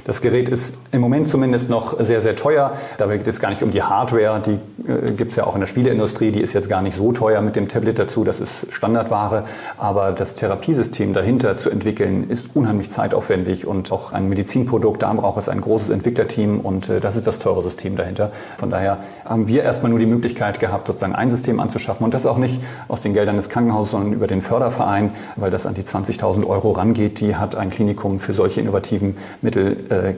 Das 0.05 0.21
Gerät 0.21 0.49
ist 0.49 0.77
im 0.91 1.01
Moment 1.01 1.29
zumindest 1.29 1.69
noch 1.69 1.99
sehr, 1.99 2.21
sehr 2.21 2.35
teuer. 2.35 2.73
Dabei 2.97 3.17
geht 3.17 3.27
es 3.27 3.39
gar 3.39 3.49
nicht 3.49 3.63
um 3.63 3.71
die 3.71 3.83
Hardware, 3.83 4.41
die 4.45 4.59
äh, 4.89 5.11
gibt 5.11 5.31
es 5.31 5.37
ja 5.37 5.45
auch 5.45 5.55
in 5.55 5.61
der 5.61 5.67
Spieleindustrie, 5.67 6.31
die 6.31 6.41
ist 6.41 6.53
jetzt 6.53 6.69
gar 6.69 6.81
nicht 6.81 6.95
so 6.95 7.11
teuer 7.11 7.41
mit 7.41 7.55
dem 7.55 7.67
Tablet 7.67 7.97
dazu, 7.97 8.23
das 8.23 8.39
ist 8.39 8.67
Standardware. 8.71 9.45
Aber 9.77 10.11
das 10.11 10.35
Therapiesystem 10.35 11.13
dahinter 11.13 11.57
zu 11.57 11.69
entwickeln, 11.69 12.29
ist 12.29 12.49
unheimlich 12.53 12.91
zeitaufwendig 12.91 13.65
und 13.65 13.91
auch 13.91 14.13
ein 14.13 14.29
Medizinprodukt, 14.29 15.01
da 15.01 15.11
braucht 15.13 15.39
es 15.39 15.49
ein 15.49 15.61
großes 15.61 15.89
Entwicklerteam 15.89 16.59
und 16.59 16.89
äh, 16.89 16.99
das 16.99 17.15
ist 17.15 17.25
das 17.25 17.39
teure 17.39 17.63
System 17.63 17.95
dahinter. 17.95 18.31
Von 18.57 18.69
daher 18.69 18.99
haben 19.25 19.47
wir 19.47 19.63
erstmal 19.63 19.89
nur 19.89 19.99
die 19.99 20.05
Möglichkeit 20.05 20.59
gehabt, 20.59 20.87
sozusagen 20.87 21.15
ein 21.15 21.31
System 21.31 21.59
anzuschauen 21.59 21.86
schaffen. 21.87 22.03
Und 22.03 22.13
das 22.13 22.25
auch 22.25 22.37
nicht 22.37 22.61
aus 22.87 23.01
den 23.01 23.13
Geldern 23.13 23.37
des 23.37 23.49
Krankenhauses, 23.49 23.91
sondern 23.91 24.13
über 24.13 24.27
den 24.27 24.41
Förderverein, 24.41 25.11
weil 25.35 25.49
das 25.49 25.65
an 25.65 25.73
die 25.73 25.83
20.000 25.83 26.45
Euro 26.45 26.71
rangeht. 26.71 27.19
Die 27.19 27.35
hat 27.35 27.55
ein 27.55 27.69
Klinikum 27.69 28.19
für 28.19 28.33
solche 28.33 28.61
innovativen 28.61 29.17
Mittel 29.41 29.77
äh, 29.89 30.13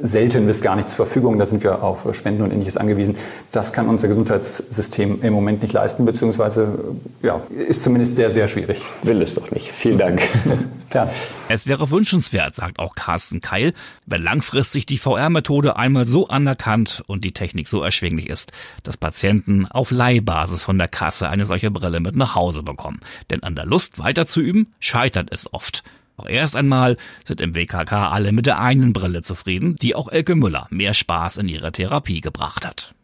selten 0.00 0.46
bis 0.46 0.62
gar 0.62 0.76
nicht 0.76 0.88
zur 0.88 1.06
Verfügung. 1.06 1.38
Da 1.38 1.46
sind 1.46 1.62
wir 1.62 1.82
auf 1.82 2.06
Spenden 2.14 2.42
und 2.42 2.52
ähnliches 2.52 2.76
angewiesen. 2.76 3.16
Das 3.52 3.72
kann 3.72 3.88
unser 3.88 4.08
Gesundheitssystem 4.08 5.22
im 5.22 5.32
Moment 5.32 5.62
nicht 5.62 5.72
leisten, 5.72 6.04
beziehungsweise 6.04 6.96
ja, 7.22 7.40
ist 7.68 7.82
zumindest 7.82 8.16
sehr, 8.16 8.30
sehr 8.30 8.48
schwierig. 8.48 8.82
Will 9.02 9.22
es 9.22 9.34
doch 9.34 9.50
nicht. 9.50 9.70
Vielen 9.72 9.98
Dank. 9.98 10.22
ja. 10.94 11.10
Es 11.48 11.66
wäre 11.66 11.90
wünschenswert, 11.90 12.54
sagt 12.54 12.78
auch 12.78 12.94
Carsten 12.94 13.40
Keil, 13.40 13.72
wenn 14.06 14.22
langfristig 14.22 14.86
die 14.86 14.98
VR-Methode 14.98 15.76
einmal 15.76 16.06
so 16.06 16.28
anerkannt 16.28 17.02
und 17.06 17.24
die 17.24 17.32
Technik 17.32 17.68
so 17.68 17.82
erschwinglich 17.82 18.28
ist, 18.28 18.52
dass 18.82 18.96
Patienten 18.96 19.66
auf 19.66 19.90
Leihbasis 19.90 20.62
von 20.62 20.78
der 20.78 20.88
Kasse 20.88 21.28
eine 21.28 21.44
solche 21.44 21.70
Brille 21.70 22.00
mit 22.00 22.16
nach 22.16 22.34
Hause 22.34 22.62
bekommen. 22.62 23.00
Denn 23.30 23.42
an 23.42 23.54
der 23.54 23.66
Lust 23.66 23.98
weiterzuüben 23.98 24.72
scheitert 24.78 25.28
es 25.32 25.52
oft. 25.52 25.82
Auch 26.18 26.28
erst 26.28 26.56
einmal 26.56 26.96
sind 27.24 27.40
im 27.40 27.54
WKK 27.54 28.10
alle 28.10 28.32
mit 28.32 28.46
der 28.46 28.60
einen 28.60 28.92
Brille 28.92 29.22
zufrieden, 29.22 29.76
die 29.76 29.94
auch 29.94 30.08
Elke 30.08 30.34
Müller 30.34 30.66
mehr 30.70 30.92
Spaß 30.92 31.38
in 31.38 31.48
ihre 31.48 31.72
Therapie 31.72 32.20
gebracht 32.20 32.66
hat. 32.66 32.94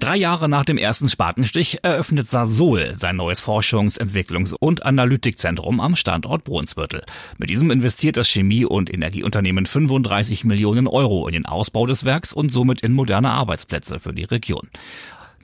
Drei 0.00 0.16
Jahre 0.16 0.48
nach 0.48 0.64
dem 0.64 0.78
ersten 0.78 1.10
Spatenstich 1.10 1.80
eröffnet 1.82 2.26
Sasol 2.26 2.96
sein 2.96 3.16
neues 3.16 3.40
Forschungs-, 3.40 4.00
Entwicklungs- 4.00 4.54
und 4.58 4.84
Analytikzentrum 4.84 5.78
am 5.78 5.94
Standort 5.94 6.42
Brunsbüttel. 6.42 7.04
Mit 7.36 7.50
diesem 7.50 7.70
investiert 7.70 8.16
das 8.16 8.26
Chemie- 8.26 8.64
und 8.64 8.92
Energieunternehmen 8.92 9.66
35 9.66 10.44
Millionen 10.44 10.88
Euro 10.88 11.28
in 11.28 11.34
den 11.34 11.46
Ausbau 11.46 11.84
des 11.84 12.06
Werks 12.06 12.32
und 12.32 12.50
somit 12.50 12.80
in 12.80 12.94
moderne 12.94 13.30
Arbeitsplätze 13.30 14.00
für 14.00 14.14
die 14.14 14.24
Region. 14.24 14.68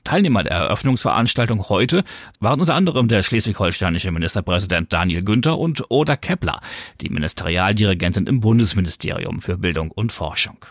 Teilnehmer 0.07 0.45
der 0.45 0.53
Eröffnungsveranstaltung 0.53 1.69
heute 1.69 2.05
waren 2.39 2.61
unter 2.61 2.77
anderem 2.77 3.09
der 3.09 3.25
schleswig-holsteinische 3.25 4.13
Ministerpräsident 4.13 4.93
Daniel 4.93 5.25
Günther 5.25 5.59
und 5.59 5.83
Oda 5.91 6.15
Kepler, 6.15 6.61
die 7.01 7.11
Ministerialdirigentin 7.11 8.29
im 8.29 8.39
Bundesministerium 8.39 9.43
für 9.43 9.59
Bildung 9.59 9.91
und 9.91 10.13
Forschung. 10.13 10.65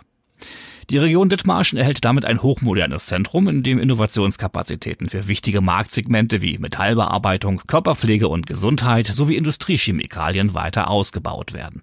Die 0.90 1.00
Region 1.00 1.28
Dithmarschen 1.28 1.78
erhält 1.78 2.06
damit 2.06 2.24
ein 2.24 2.44
hochmodernes 2.44 3.08
Zentrum, 3.08 3.50
in 3.50 3.62
dem 3.62 3.78
Innovationskapazitäten 3.78 5.10
für 5.10 5.28
wichtige 5.28 5.60
Marktsegmente 5.60 6.42
wie 6.42 6.58
Metallbearbeitung, 6.58 7.62
Körperpflege 7.68 8.30
und 8.30 8.48
Gesundheit 8.48 9.08
sowie 9.08 9.36
Industriechemikalien 9.36 10.54
weiter 10.54 10.90
ausgebaut 10.90 11.52
werden. 11.52 11.82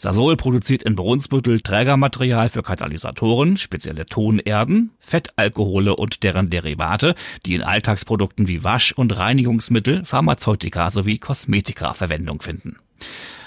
Sasol 0.00 0.34
produziert 0.38 0.82
in 0.84 0.96
Brunsbüttel 0.96 1.60
Trägermaterial 1.60 2.48
für 2.48 2.62
Katalysatoren, 2.62 3.58
spezielle 3.58 4.06
Tonerden, 4.06 4.92
Fettalkohole 4.98 5.94
und 5.94 6.22
deren 6.22 6.48
Derivate, 6.48 7.14
die 7.44 7.54
in 7.54 7.62
Alltagsprodukten 7.62 8.48
wie 8.48 8.64
Wasch- 8.64 8.94
und 8.94 9.14
Reinigungsmittel, 9.14 10.06
Pharmazeutika 10.06 10.90
sowie 10.90 11.18
Kosmetika 11.18 11.92
Verwendung 11.92 12.40
finden. 12.40 12.78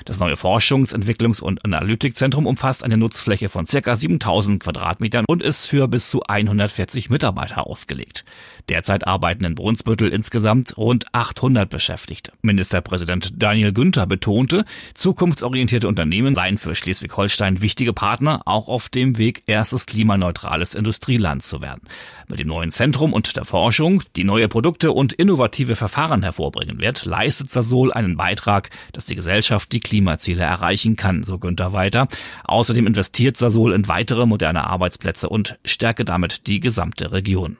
Das 0.05 0.19
neue 0.19 0.35
Forschungs-, 0.35 0.93
Entwicklungs- 0.93 1.41
und 1.41 1.65
Analytikzentrum 1.65 2.45
umfasst 2.45 2.83
eine 2.83 2.97
Nutzfläche 2.97 3.49
von 3.49 3.65
circa 3.65 3.95
7000 3.95 4.61
Quadratmetern 4.61 5.25
und 5.27 5.41
ist 5.41 5.65
für 5.65 5.87
bis 5.87 6.09
zu 6.09 6.21
140 6.21 7.09
Mitarbeiter 7.09 7.65
ausgelegt. 7.65 8.25
Derzeit 8.69 9.05
arbeiten 9.05 9.45
in 9.45 9.55
Brunsbüttel 9.55 10.09
insgesamt 10.09 10.77
rund 10.77 11.05
800 11.13 11.69
Beschäftigte. 11.69 12.31
Ministerpräsident 12.41 13.31
Daniel 13.35 13.73
Günther 13.73 14.07
betonte, 14.07 14.65
zukunftsorientierte 14.93 15.87
Unternehmen 15.87 16.33
seien 16.33 16.57
für 16.57 16.75
Schleswig-Holstein 16.75 17.61
wichtige 17.61 17.93
Partner, 17.93 18.41
auch 18.45 18.67
auf 18.69 18.89
dem 18.89 19.17
Weg, 19.17 19.43
erstes 19.47 19.85
klimaneutrales 19.85 20.75
Industrieland 20.75 21.43
zu 21.43 21.61
werden. 21.61 21.81
Mit 22.27 22.39
dem 22.39 22.47
neuen 22.47 22.71
Zentrum 22.71 23.13
und 23.13 23.35
der 23.35 23.45
Forschung, 23.45 24.01
die 24.15 24.23
neue 24.23 24.47
Produkte 24.47 24.91
und 24.91 25.13
innovative 25.13 25.75
Verfahren 25.75 26.23
hervorbringen 26.23 26.79
wird, 26.79 27.05
leistet 27.05 27.51
Sasol 27.51 27.91
einen 27.91 28.15
Beitrag, 28.15 28.69
dass 28.93 29.05
die 29.05 29.15
Gesellschaft 29.15 29.71
die 29.71 29.81
Klimaziele 29.81 30.43
erreichen 30.43 30.95
kann, 30.95 31.23
so 31.23 31.37
Günther 31.37 31.73
weiter. 31.73 32.07
Außerdem 32.45 32.87
investiert 32.87 33.35
Sasol 33.35 33.73
in 33.73 33.87
weitere 33.87 34.25
moderne 34.25 34.65
Arbeitsplätze 34.65 35.27
und 35.27 35.59
stärke 35.65 36.05
damit 36.05 36.47
die 36.47 36.59
gesamte 36.59 37.11
Region. 37.11 37.57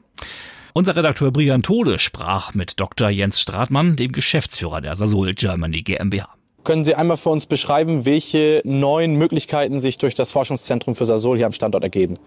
Unser 0.75 0.95
Redakteur 0.95 1.29
Brian 1.29 1.61
Tode 1.61 1.99
sprach 1.99 2.55
mit 2.55 2.79
Dr. 2.79 3.07
Jens 3.07 3.39
Stratmann, 3.39 3.95
dem 3.95 4.11
Geschäftsführer 4.11 4.81
der 4.81 4.95
Sasol 4.95 5.35
Germany 5.35 5.83
GmbH. 5.83 6.29
Können 6.63 6.83
Sie 6.83 6.95
einmal 6.95 7.17
für 7.17 7.29
uns 7.29 7.45
beschreiben, 7.45 8.07
welche 8.07 8.59
neuen 8.65 9.13
Möglichkeiten 9.15 9.79
sich 9.79 9.99
durch 9.99 10.15
das 10.15 10.31
Forschungszentrum 10.31 10.95
für 10.95 11.05
Sasol 11.05 11.37
hier 11.37 11.45
am 11.45 11.51
Standort 11.51 11.83
ergeben? 11.83 12.17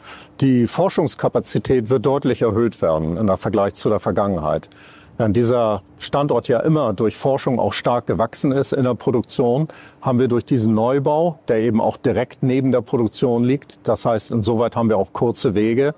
Die 0.40 0.68
Forschungskapazität 0.68 1.90
wird 1.90 2.06
deutlich 2.06 2.42
erhöht 2.42 2.80
werden 2.80 3.16
im 3.16 3.36
Vergleich 3.36 3.74
zu 3.74 3.88
der 3.88 3.98
Vergangenheit. 3.98 4.68
Während 5.16 5.36
dieser 5.36 5.82
Standort 5.98 6.46
ja 6.46 6.60
immer 6.60 6.92
durch 6.92 7.16
Forschung 7.16 7.58
auch 7.58 7.72
stark 7.72 8.06
gewachsen 8.06 8.52
ist 8.52 8.72
in 8.72 8.84
der 8.84 8.94
Produktion, 8.94 9.66
haben 10.00 10.20
wir 10.20 10.28
durch 10.28 10.44
diesen 10.44 10.72
Neubau, 10.72 11.40
der 11.48 11.56
eben 11.58 11.80
auch 11.80 11.96
direkt 11.96 12.44
neben 12.44 12.70
der 12.70 12.82
Produktion 12.82 13.42
liegt, 13.42 13.80
das 13.82 14.04
heißt, 14.04 14.30
insoweit 14.30 14.76
haben 14.76 14.88
wir 14.88 14.98
auch 14.98 15.12
kurze 15.12 15.56
Wege, 15.56 15.96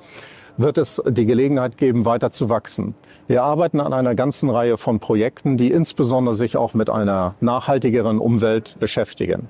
wird 0.58 0.76
es 0.76 1.02
die 1.06 1.24
Gelegenheit 1.24 1.78
geben, 1.78 2.04
weiter 2.04 2.30
zu 2.30 2.50
wachsen. 2.50 2.94
Wir 3.28 3.44
arbeiten 3.44 3.80
an 3.80 3.92
einer 3.92 4.14
ganzen 4.14 4.50
Reihe 4.50 4.76
von 4.76 4.98
Projekten, 5.00 5.56
die 5.56 5.70
insbesondere 5.70 6.34
sich 6.34 6.56
auch 6.56 6.74
mit 6.74 6.90
einer 6.90 7.34
nachhaltigeren 7.40 8.18
Umwelt 8.18 8.76
beschäftigen. 8.80 9.48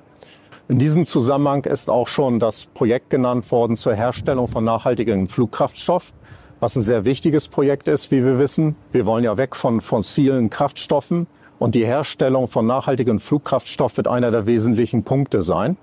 In 0.69 0.77
diesem 0.77 1.07
Zusammenhang 1.07 1.65
ist 1.65 1.89
auch 1.89 2.07
schon 2.07 2.39
das 2.39 2.65
Projekt 2.65 3.09
genannt 3.09 3.51
worden 3.51 3.75
zur 3.75 3.95
Herstellung 3.95 4.47
von 4.47 4.63
nachhaltigem 4.63 5.27
Flugkraftstoff, 5.27 6.13
was 6.59 6.75
ein 6.75 6.83
sehr 6.83 7.05
wichtiges 7.05 7.47
Projekt 7.47 7.87
ist, 7.87 8.11
wie 8.11 8.23
wir 8.23 8.37
wissen. 8.37 8.75
Wir 8.91 9.07
wollen 9.07 9.23
ja 9.23 9.35
weg 9.37 9.55
von 9.55 9.81
fossilen 9.81 10.51
Kraftstoffen 10.51 11.25
und 11.57 11.73
die 11.73 11.85
Herstellung 11.85 12.47
von 12.47 12.67
nachhaltigem 12.67 13.19
Flugkraftstoff 13.19 13.97
wird 13.97 14.07
einer 14.07 14.29
der 14.29 14.45
wesentlichen 14.45 15.03
Punkte 15.03 15.41
sein, 15.41 15.75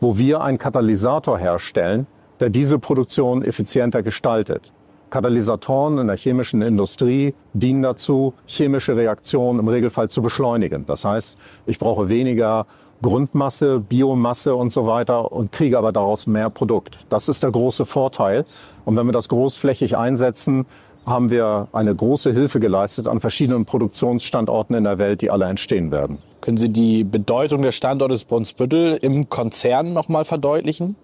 wo 0.00 0.16
wir 0.16 0.40
einen 0.40 0.56
Katalysator 0.58 1.38
herstellen, 1.38 2.06
der 2.40 2.50
diese 2.50 2.78
Produktion 2.78 3.42
effizienter 3.44 4.02
gestaltet. 4.02 4.72
Katalysatoren 5.10 5.98
in 5.98 6.06
der 6.06 6.16
chemischen 6.16 6.62
Industrie 6.62 7.34
dienen 7.52 7.82
dazu, 7.82 8.32
chemische 8.46 8.96
Reaktionen 8.96 9.58
im 9.58 9.68
Regelfall 9.68 10.08
zu 10.08 10.22
beschleunigen. 10.22 10.86
Das 10.86 11.04
heißt, 11.04 11.36
ich 11.66 11.78
brauche 11.78 12.08
weniger 12.08 12.66
Grundmasse, 13.02 13.80
Biomasse 13.80 14.54
und 14.54 14.70
so 14.70 14.86
weiter 14.86 15.32
und 15.32 15.52
kriege 15.52 15.78
aber 15.78 15.90
daraus 15.90 16.26
mehr 16.26 16.50
Produkt. 16.50 16.98
Das 17.08 17.28
ist 17.28 17.42
der 17.42 17.50
große 17.50 17.86
Vorteil. 17.86 18.44
Und 18.84 18.96
wenn 18.96 19.06
wir 19.06 19.12
das 19.12 19.28
großflächig 19.28 19.96
einsetzen, 19.96 20.66
haben 21.06 21.30
wir 21.30 21.68
eine 21.72 21.94
große 21.94 22.32
Hilfe 22.32 22.60
geleistet 22.60 23.08
an 23.08 23.20
verschiedenen 23.20 23.64
Produktionsstandorten 23.64 24.76
in 24.76 24.84
der 24.84 24.98
Welt, 24.98 25.22
die 25.22 25.30
alle 25.30 25.46
entstehen 25.46 25.90
werden. 25.90 26.18
Können 26.40 26.58
Sie 26.58 26.68
die 26.68 27.04
Bedeutung 27.04 27.62
des 27.62 27.74
Standortes 27.74 28.24
Brunsbüttel 28.24 28.98
im 29.00 29.28
Konzern 29.28 29.92
nochmal 29.92 30.24
verdeutlichen? 30.24 30.96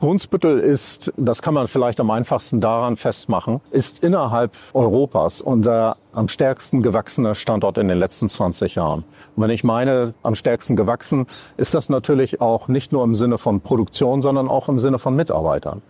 Brunsbüttel 0.00 0.58
ist, 0.58 1.12
das 1.18 1.42
kann 1.42 1.52
man 1.52 1.68
vielleicht 1.68 2.00
am 2.00 2.10
einfachsten 2.10 2.62
daran 2.62 2.96
festmachen, 2.96 3.60
ist 3.70 4.02
innerhalb 4.02 4.52
Europas. 4.72 5.42
Unser 5.42 5.98
am 6.12 6.28
stärksten 6.28 6.82
gewachsener 6.82 7.34
Standort 7.34 7.78
in 7.78 7.88
den 7.88 7.98
letzten 7.98 8.28
20 8.28 8.74
Jahren. 8.74 9.04
Und 9.36 9.42
wenn 9.42 9.50
ich 9.50 9.64
meine, 9.64 10.14
am 10.22 10.34
stärksten 10.34 10.76
gewachsen, 10.76 11.26
ist 11.56 11.74
das 11.74 11.88
natürlich 11.88 12.40
auch 12.40 12.68
nicht 12.68 12.92
nur 12.92 13.04
im 13.04 13.14
Sinne 13.14 13.38
von 13.38 13.60
Produktion, 13.60 14.22
sondern 14.22 14.48
auch 14.48 14.68
im 14.68 14.78
Sinne 14.78 14.98
von 14.98 15.14
Mitarbeitern. 15.14 15.82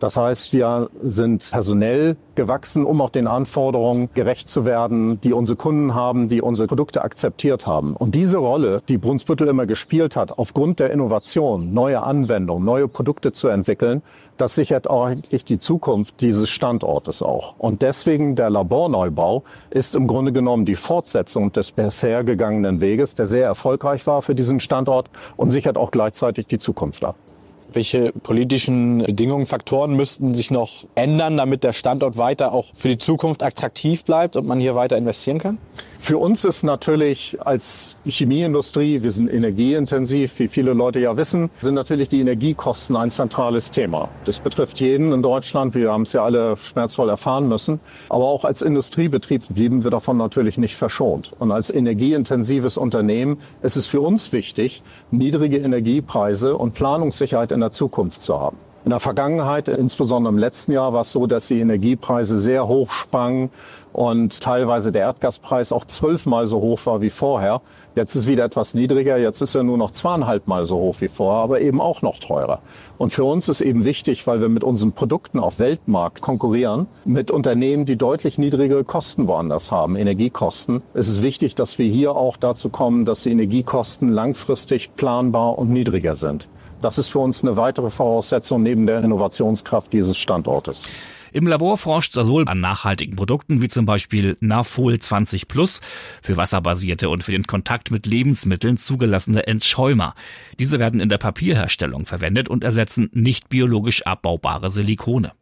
Das 0.00 0.16
heißt, 0.16 0.52
wir 0.52 0.90
sind 1.02 1.48
personell 1.50 2.16
gewachsen, 2.36 2.84
um 2.84 3.00
auch 3.00 3.10
den 3.10 3.26
Anforderungen 3.26 4.10
gerecht 4.14 4.48
zu 4.48 4.64
werden, 4.64 5.20
die 5.20 5.32
unsere 5.32 5.56
Kunden 5.56 5.94
haben, 5.94 6.28
die 6.28 6.40
unsere 6.40 6.68
Produkte 6.68 7.02
akzeptiert 7.02 7.66
haben. 7.66 7.96
Und 7.96 8.14
diese 8.14 8.38
Rolle, 8.38 8.82
die 8.88 8.96
Brunsbüttel 8.96 9.48
immer 9.48 9.66
gespielt 9.66 10.14
hat, 10.14 10.38
aufgrund 10.38 10.78
der 10.78 10.90
Innovation, 10.90 11.74
neue 11.74 12.02
Anwendungen, 12.02 12.64
neue 12.64 12.86
Produkte 12.86 13.32
zu 13.32 13.48
entwickeln, 13.48 14.02
das 14.40 14.54
sichert 14.54 14.90
eigentlich 14.90 15.44
die 15.44 15.58
Zukunft 15.58 16.20
dieses 16.20 16.48
Standortes 16.48 17.22
auch. 17.22 17.54
Und 17.58 17.82
deswegen 17.82 18.36
der 18.36 18.50
Laborneubau 18.50 19.42
ist 19.70 19.94
im 19.94 20.06
Grunde 20.06 20.32
genommen 20.32 20.64
die 20.64 20.74
Fortsetzung 20.74 21.52
des 21.52 21.72
bisher 21.72 22.24
gegangenen 22.24 22.80
Weges, 22.80 23.14
der 23.14 23.26
sehr 23.26 23.44
erfolgreich 23.44 24.06
war 24.06 24.22
für 24.22 24.34
diesen 24.34 24.60
Standort 24.60 25.10
und 25.36 25.50
sichert 25.50 25.76
auch 25.76 25.90
gleichzeitig 25.90 26.46
die 26.46 26.58
Zukunft 26.58 27.04
ab. 27.04 27.16
Welche 27.70 28.12
politischen 28.12 28.98
Bedingungen, 29.04 29.44
Faktoren 29.44 29.94
müssten 29.94 30.32
sich 30.34 30.50
noch 30.50 30.86
ändern, 30.94 31.36
damit 31.36 31.64
der 31.64 31.74
Standort 31.74 32.16
weiter 32.16 32.52
auch 32.52 32.66
für 32.72 32.88
die 32.88 32.98
Zukunft 32.98 33.42
attraktiv 33.42 34.04
bleibt 34.04 34.36
und 34.36 34.46
man 34.46 34.58
hier 34.58 34.74
weiter 34.74 34.96
investieren 34.96 35.38
kann? 35.38 35.58
Für 36.00 36.16
uns 36.16 36.44
ist 36.44 36.62
natürlich 36.62 37.36
als 37.44 37.96
Chemieindustrie, 38.06 39.02
wir 39.02 39.10
sind 39.10 39.30
energieintensiv, 39.30 40.38
wie 40.38 40.48
viele 40.48 40.72
Leute 40.72 41.00
ja 41.00 41.16
wissen, 41.16 41.50
sind 41.60 41.74
natürlich 41.74 42.08
die 42.08 42.20
Energiekosten 42.20 42.96
ein 42.96 43.10
zentrales 43.10 43.70
Thema. 43.70 44.08
Das 44.24 44.40
betrifft 44.40 44.80
jeden 44.80 45.12
in 45.12 45.22
Deutschland. 45.22 45.74
Wir 45.74 45.92
haben 45.92 46.02
es 46.02 46.14
ja 46.14 46.24
alle 46.24 46.56
schmerzvoll 46.56 47.10
erfahren 47.10 47.48
müssen. 47.48 47.80
Aber 48.08 48.24
auch 48.24 48.44
als 48.44 48.62
Industriebetrieb 48.62 49.42
blieben 49.50 49.84
wir 49.84 49.90
davon 49.90 50.16
natürlich 50.16 50.56
nicht 50.56 50.76
verschont. 50.76 51.32
Und 51.38 51.52
als 51.52 51.68
energieintensives 51.68 52.78
Unternehmen 52.78 53.38
ist 53.60 53.76
es 53.76 53.86
für 53.86 54.00
uns 54.00 54.32
wichtig, 54.32 54.82
niedrige 55.10 55.58
Energiepreise 55.58 56.56
und 56.56 56.74
Planungssicherheit 56.74 57.52
in 57.52 57.60
der 57.60 57.72
Zukunft 57.72 58.22
zu 58.22 58.40
haben. 58.40 58.56
In 58.88 58.90
der 58.92 59.00
Vergangenheit, 59.00 59.68
insbesondere 59.68 60.32
im 60.32 60.38
letzten 60.38 60.72
Jahr, 60.72 60.94
war 60.94 61.02
es 61.02 61.12
so, 61.12 61.26
dass 61.26 61.48
die 61.48 61.60
Energiepreise 61.60 62.38
sehr 62.38 62.68
hoch 62.68 62.90
sprangen 62.90 63.50
und 63.92 64.40
teilweise 64.40 64.92
der 64.92 65.02
Erdgaspreis 65.02 65.72
auch 65.72 65.84
zwölfmal 65.84 66.46
so 66.46 66.62
hoch 66.62 66.86
war 66.86 67.02
wie 67.02 67.10
vorher. 67.10 67.60
Jetzt 67.96 68.14
ist 68.14 68.26
wieder 68.26 68.46
etwas 68.46 68.72
niedriger, 68.72 69.18
jetzt 69.18 69.42
ist 69.42 69.54
er 69.54 69.62
nur 69.62 69.76
noch 69.76 69.90
zweieinhalbmal 69.90 70.64
so 70.64 70.78
hoch 70.78 70.96
wie 71.00 71.08
vorher, 71.08 71.42
aber 71.42 71.60
eben 71.60 71.82
auch 71.82 72.00
noch 72.00 72.18
teurer. 72.18 72.60
Und 72.96 73.12
für 73.12 73.24
uns 73.24 73.50
ist 73.50 73.60
eben 73.60 73.84
wichtig, 73.84 74.26
weil 74.26 74.40
wir 74.40 74.48
mit 74.48 74.64
unseren 74.64 74.92
Produkten 74.92 75.38
auf 75.38 75.58
Weltmarkt 75.58 76.22
konkurrieren, 76.22 76.86
mit 77.04 77.30
Unternehmen, 77.30 77.84
die 77.84 77.96
deutlich 77.96 78.38
niedrigere 78.38 78.84
Kosten 78.84 79.26
woanders 79.28 79.70
haben, 79.70 79.96
Energiekosten. 79.96 80.80
Es 80.94 81.10
ist 81.10 81.22
wichtig, 81.22 81.54
dass 81.56 81.78
wir 81.78 81.90
hier 81.90 82.12
auch 82.16 82.38
dazu 82.38 82.70
kommen, 82.70 83.04
dass 83.04 83.24
die 83.24 83.32
Energiekosten 83.32 84.08
langfristig 84.08 84.96
planbar 84.96 85.58
und 85.58 85.68
niedriger 85.68 86.14
sind. 86.14 86.48
Das 86.80 86.98
ist 86.98 87.08
für 87.08 87.18
uns 87.18 87.42
eine 87.42 87.56
weitere 87.56 87.90
Voraussetzung 87.90 88.62
neben 88.62 88.86
der 88.86 89.02
Innovationskraft 89.02 89.92
dieses 89.92 90.16
Standortes. 90.16 90.88
Im 91.32 91.46
Labor 91.46 91.76
forscht 91.76 92.14
Sasol 92.14 92.48
an 92.48 92.60
nachhaltigen 92.60 93.16
Produkten 93.16 93.60
wie 93.60 93.68
zum 93.68 93.84
Beispiel 93.84 94.36
Nafol 94.40 94.98
20 94.98 95.48
Plus 95.48 95.80
für 96.22 96.36
wasserbasierte 96.36 97.10
und 97.10 97.22
für 97.22 97.32
den 97.32 97.46
Kontakt 97.46 97.90
mit 97.90 98.06
Lebensmitteln 98.06 98.76
zugelassene 98.76 99.46
Entschäumer. 99.46 100.14
Diese 100.58 100.78
werden 100.78 101.00
in 101.00 101.08
der 101.08 101.18
Papierherstellung 101.18 102.06
verwendet 102.06 102.48
und 102.48 102.64
ersetzen 102.64 103.10
nicht 103.12 103.48
biologisch 103.48 104.06
abbaubare 104.06 104.70
Silikone. 104.70 105.32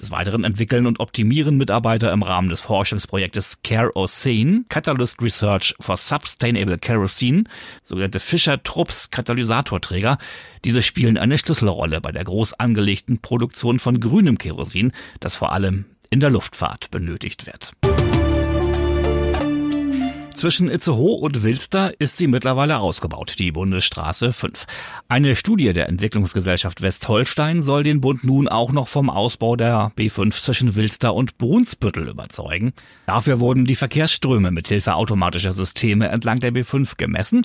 Des 0.00 0.10
Weiteren 0.10 0.44
entwickeln 0.44 0.86
und 0.86 1.00
optimieren 1.00 1.56
Mitarbeiter 1.56 2.12
im 2.12 2.22
Rahmen 2.22 2.48
des 2.48 2.60
Forschungsprojektes 2.60 3.62
Kerosene 3.62 4.64
Catalyst 4.68 5.22
Research 5.22 5.74
for 5.80 5.96
Sustainable 5.96 6.78
Kerosene, 6.78 7.44
sogenannte 7.82 8.20
Fischer-Trupps 8.20 9.10
Katalysatorträger. 9.10 10.18
Diese 10.64 10.82
spielen 10.82 11.18
eine 11.18 11.38
Schlüsselrolle 11.38 12.00
bei 12.00 12.12
der 12.12 12.24
groß 12.24 12.54
angelegten 12.54 13.18
Produktion 13.20 13.78
von 13.78 14.00
grünem 14.00 14.38
Kerosin, 14.38 14.92
das 15.20 15.34
vor 15.34 15.52
allem 15.52 15.86
in 16.10 16.20
der 16.20 16.30
Luftfahrt 16.30 16.90
benötigt 16.90 17.46
wird. 17.46 17.72
Zwischen 20.46 20.70
Itzehoe 20.70 21.18
und 21.18 21.42
Wilster 21.42 21.92
ist 21.98 22.18
sie 22.18 22.28
mittlerweile 22.28 22.78
ausgebaut, 22.78 23.34
die 23.40 23.50
Bundesstraße 23.50 24.32
5. 24.32 24.66
Eine 25.08 25.34
Studie 25.34 25.72
der 25.72 25.88
Entwicklungsgesellschaft 25.88 26.82
Westholstein 26.82 27.62
soll 27.62 27.82
den 27.82 28.00
Bund 28.00 28.22
nun 28.22 28.46
auch 28.46 28.70
noch 28.70 28.86
vom 28.86 29.10
Ausbau 29.10 29.56
der 29.56 29.90
B5 29.98 30.40
zwischen 30.40 30.76
Wilster 30.76 31.14
und 31.14 31.36
Brunsbüttel 31.38 32.06
überzeugen. 32.06 32.74
Dafür 33.06 33.40
wurden 33.40 33.64
die 33.64 33.74
Verkehrsströme 33.74 34.52
mit 34.52 34.68
Hilfe 34.68 34.94
automatischer 34.94 35.52
Systeme 35.52 36.10
entlang 36.10 36.38
der 36.38 36.52
B5 36.52 36.96
gemessen 36.96 37.44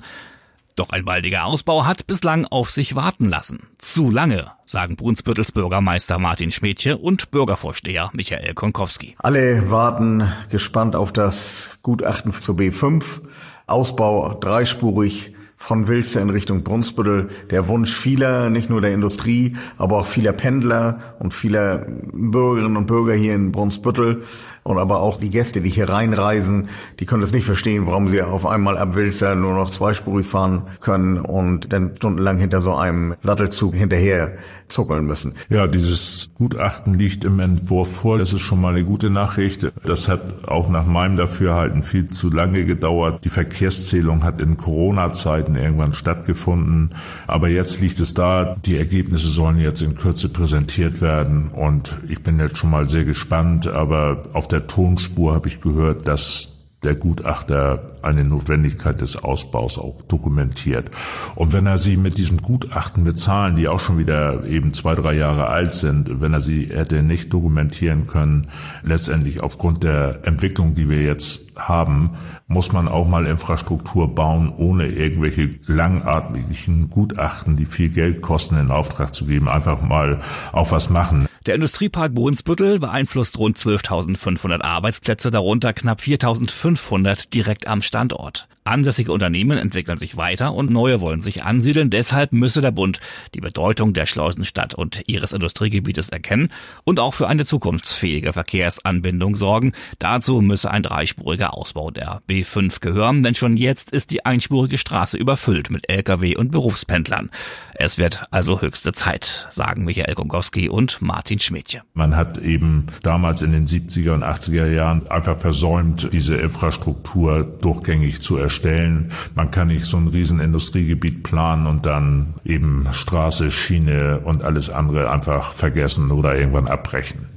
doch 0.76 0.90
ein 0.90 1.06
baldiger 1.06 1.46
Ausbau 1.46 1.86
hat 1.86 2.08
bislang 2.08 2.46
auf 2.46 2.70
sich 2.70 2.96
warten 2.96 3.26
lassen. 3.30 3.68
Zu 3.78 4.10
lange, 4.10 4.52
sagen 4.66 4.96
Brunsbüttels 4.96 5.52
Bürgermeister 5.52 6.20
Martin 6.20 6.52
Schmädche 6.52 6.98
und 6.98 7.32
Bürgervorsteher 7.32 8.10
Michael 8.14 8.54
Konkowski. 8.54 9.16
Alle 9.20 9.70
warten 9.70 10.32
gespannt 10.50 10.96
auf 10.96 11.12
das 11.14 11.70
Gutachten 11.82 12.32
zur 12.32 12.56
B5. 12.56 13.22
Ausbau 13.68 14.34
dreispurig 14.36 15.34
von 15.62 15.88
Wilster 15.88 16.22
in 16.22 16.32
Richtung 16.32 16.64
Brunsbüttel 16.64 17.30
der 17.52 17.68
Wunsch 17.68 17.94
vieler, 17.94 18.50
nicht 18.50 18.72
nur 18.72 18.82
der 18.82 18.94
Industrie, 18.94 19.56
aber 19.78 20.00
auch 20.00 20.08
vieler 20.08 20.34
Pendler 20.34 20.98
und 21.20 21.36
vieler 21.36 21.86
Bürgerinnen 22.12 22.78
und 22.78 22.88
Bürger 22.88 23.14
hier 23.14 23.36
in 23.36 23.52
Brunsbüttel 23.52 24.24
und 24.64 24.78
aber 24.78 25.00
auch 25.00 25.20
die 25.20 25.30
Gäste, 25.30 25.62
die 25.62 25.70
hier 25.70 25.90
reinreisen, 25.90 26.70
die 27.00 27.06
können 27.06 27.24
es 27.24 27.32
nicht 27.32 27.46
verstehen, 27.46 27.86
warum 27.88 28.10
sie 28.10 28.22
auf 28.22 28.46
einmal 28.46 28.78
ab 28.78 28.96
Wilster 28.96 29.36
nur 29.36 29.54
noch 29.54 29.70
zweispurig 29.70 30.26
fahren 30.26 30.64
können 30.82 31.20
und 31.20 31.72
dann 31.72 31.96
stundenlang 31.96 32.38
hinter 32.38 32.62
so 32.62 32.76
einem 32.76 33.16
Sattelzug 33.22 33.76
hinterher 33.76 34.34
zuckeln 34.68 35.06
müssen. 35.06 35.34
Ja, 35.50 35.68
dieses 35.68 36.30
Gutachten 36.36 36.94
liegt 36.94 37.26
im 37.26 37.40
Entwurf 37.40 37.96
vor. 37.98 38.18
Das 38.18 38.34
ist 38.34 38.42
schon 38.42 38.62
mal 38.62 38.74
eine 38.74 38.84
gute 38.84 39.10
Nachricht. 39.10 39.72
Das 39.84 40.08
hat 40.08 40.48
auch 40.48 40.70
nach 40.70 40.86
meinem 40.86 41.18
Dafürhalten 41.18 41.84
viel 41.84 42.08
zu 42.08 42.30
lange 42.30 42.66
gedauert. 42.66 43.24
Die 43.26 43.30
Verkehrszählung 43.30 44.24
hat 44.24 44.42
in 44.42 44.58
Corona-Zeiten 44.58 45.51
irgendwann 45.56 45.94
stattgefunden. 45.94 46.96
Aber 47.28 47.50
jetzt 47.50 47.80
liegt 47.80 48.00
es 48.00 48.14
da. 48.14 48.56
Die 48.66 48.78
Ergebnisse 48.78 49.30
sollen 49.30 49.58
jetzt 49.58 49.82
in 49.82 49.96
Kürze 49.96 50.30
präsentiert 50.30 51.02
werden. 51.02 51.50
Und 51.50 51.96
ich 52.08 52.24
bin 52.24 52.40
jetzt 52.40 52.58
schon 52.58 52.72
mal 52.72 52.88
sehr 52.88 53.06
gespannt. 53.06 53.68
Aber 53.68 54.24
auf 54.34 54.48
der 54.48 54.68
Tonspur 54.68 55.34
habe 55.34 55.48
ich 55.48 55.62
gehört, 55.62 56.08
dass 56.08 56.52
der 56.84 56.96
Gutachter 56.96 57.92
eine 58.02 58.24
Notwendigkeit 58.24 59.02
des 59.02 59.16
Ausbaus 59.16 59.78
auch 59.78 60.02
dokumentiert. 60.04 60.90
Und 61.36 61.54
wenn 61.54 61.68
er 61.68 61.78
sie 61.78 61.96
mit 61.96 62.18
diesem 62.18 62.38
Gutachten 62.38 63.04
bezahlen, 63.04 63.56
die 63.56 63.68
auch 63.68 63.80
schon 63.80 64.00
wieder 64.00 64.44
eben 64.46 64.74
zwei, 64.74 64.96
drei 64.96 65.14
Jahre 65.14 65.48
alt 65.48 65.76
sind, 65.76 66.22
wenn 66.22 66.34
er 66.34 66.42
sie 66.42 66.66
hätte 66.66 67.04
nicht 67.04 67.32
dokumentieren 67.32 68.08
können, 68.08 68.48
letztendlich 68.82 69.42
aufgrund 69.42 69.84
der 69.84 70.26
Entwicklung, 70.26 70.74
die 70.74 70.90
wir 70.90 71.04
jetzt 71.04 71.51
haben, 71.68 72.12
muss 72.48 72.72
man 72.72 72.88
auch 72.88 73.08
mal 73.08 73.26
Infrastruktur 73.26 74.14
bauen, 74.14 74.54
ohne 74.56 74.88
irgendwelche 74.88 75.56
langatmigen 75.66 76.90
Gutachten, 76.90 77.56
die 77.56 77.66
viel 77.66 77.90
Geld 77.90 78.22
kosten, 78.22 78.58
in 78.58 78.72
Auftrag 78.72 79.14
zu 79.14 79.26
geben, 79.26 79.50
einfach 79.50 79.82
mal 79.82 80.20
auch 80.52 80.72
was 80.72 80.90
machen. 80.90 81.28
Der 81.48 81.56
Industriepark 81.56 82.14
Brunsbüttel 82.14 82.80
beeinflusst 82.80 83.40
rund 83.40 83.58
12.500 83.58 84.62
Arbeitsplätze, 84.62 85.32
darunter 85.32 85.74
knapp 85.74 86.00
4.500 86.00 87.32
direkt 87.32 87.68
am 87.68 87.82
Standort. 87.82 88.48
Ansässige 88.64 89.12
Unternehmen 89.12 89.58
entwickeln 89.58 89.98
sich 89.98 90.18
weiter 90.18 90.54
und 90.54 90.70
neue 90.70 91.02
wollen 91.02 91.20
sich 91.20 91.44
ansiedeln. 91.44 91.90
Deshalb 91.90 92.32
müsse 92.32 92.62
der 92.62 92.72
Bund 92.72 93.00
die 93.34 93.42
Bedeutung 93.42 93.94
der 93.94 94.06
Schleusenstadt 94.06 94.76
und 94.76 95.02
ihres 95.08 95.34
Industriegebietes 95.34 96.10
erkennen 96.10 96.50
und 96.84 97.00
auch 97.00 97.16
für 97.16 97.28
eine 97.28 97.44
zukunftsfähige 97.44 98.34
Verkehrsanbindung 98.34 99.36
sorgen. 99.36 99.74
Dazu 99.98 100.42
müsse 100.42 100.70
ein 100.70 100.84
dreispuriger 100.84 101.56
Ausbau 101.56 101.90
der 101.90 102.22
B5 102.30 102.82
gehören, 102.82 103.24
denn 103.24 103.34
schon 103.34 103.58
jetzt 103.58 103.92
ist 103.92 104.12
die 104.12 104.26
einspurige 104.26 104.78
Straße 104.78 105.18
überfüllt 105.18 105.72
mit 105.72 105.90
Lkw 105.90 106.36
und 106.38 106.52
Berufspendlern. 106.52 107.32
Es 107.74 107.98
wird 107.98 108.26
also 108.30 108.62
höchste 108.62 108.94
Zeit, 108.94 109.48
sagen 109.50 109.86
Michael 109.86 110.14
Gongowski 110.14 110.70
und 110.70 111.02
Martin 111.02 111.40
Schmidtje. 111.40 111.82
Man 111.96 112.16
hat 112.16 112.38
eben 112.38 112.86
damals 113.02 113.42
in 113.42 113.54
den 113.54 113.66
70er 113.66 114.14
und 114.14 114.24
80er 114.24 114.68
Jahren 114.68 115.08
einfach 115.08 115.40
versäumt, 115.40 116.10
diese 116.14 116.36
Infrastruktur 116.36 117.44
durchgängig 117.44 118.22
zu 118.22 118.38
erstellen. 118.38 118.52
Man 118.64 119.52
kann 119.52 119.68
nicht 119.68 119.86
so 119.86 119.98
ein 119.98 120.08
riesen 120.08 120.40
Industriegebiet 120.40 121.24
planen 121.24 121.68
und 121.68 121.86
dann 121.86 122.36
eben 122.46 122.88
Straße, 122.92 123.52
Schiene 123.52 124.22
und 124.24 124.44
alles 124.44 124.70
andere 124.70 125.12
einfach 125.12 125.54
vergessen 125.54 126.12
oder 126.12 126.36
irgendwann 126.36 126.68
abbrechen. 126.68 127.28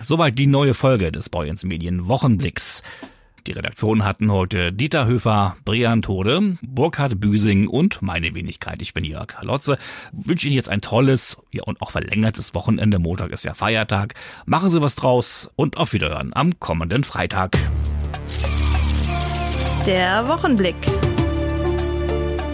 Soweit 0.00 0.38
die 0.38 0.46
neue 0.46 0.74
Folge 0.74 1.12
des 1.12 1.28
Boyens 1.28 1.64
Medien 1.64 2.08
Wochenblicks. 2.08 2.82
Die 3.46 3.52
Redaktion 3.52 4.04
hatten 4.04 4.30
heute 4.30 4.72
Dieter 4.72 5.06
Höfer, 5.06 5.56
Brian 5.64 6.02
Tode, 6.02 6.58
Burkhard 6.62 7.20
Büsing 7.20 7.68
und 7.68 8.02
meine 8.02 8.34
Wenigkeit. 8.34 8.82
Ich 8.82 8.92
bin 8.92 9.04
Jörg 9.04 9.34
Lotze. 9.42 9.78
Wünsche 10.12 10.46
Ihnen 10.46 10.56
jetzt 10.56 10.68
ein 10.68 10.80
tolles 10.80 11.38
ja, 11.50 11.62
und 11.64 11.80
auch 11.80 11.90
verlängertes 11.90 12.54
Wochenende. 12.54 12.98
Montag 12.98 13.30
ist 13.30 13.44
ja 13.44 13.54
Feiertag. 13.54 14.14
Machen 14.46 14.70
Sie 14.70 14.82
was 14.82 14.94
draus 14.94 15.50
und 15.56 15.78
auf 15.78 15.92
Wiederhören 15.92 16.32
am 16.34 16.58
kommenden 16.60 17.02
Freitag. 17.02 17.56
Der 19.86 20.28
Wochenblick. 20.28 20.76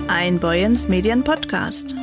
Ein 0.06 0.38
Boyens 0.38 0.86
Medien 0.86 1.24
Podcast. 1.24 1.94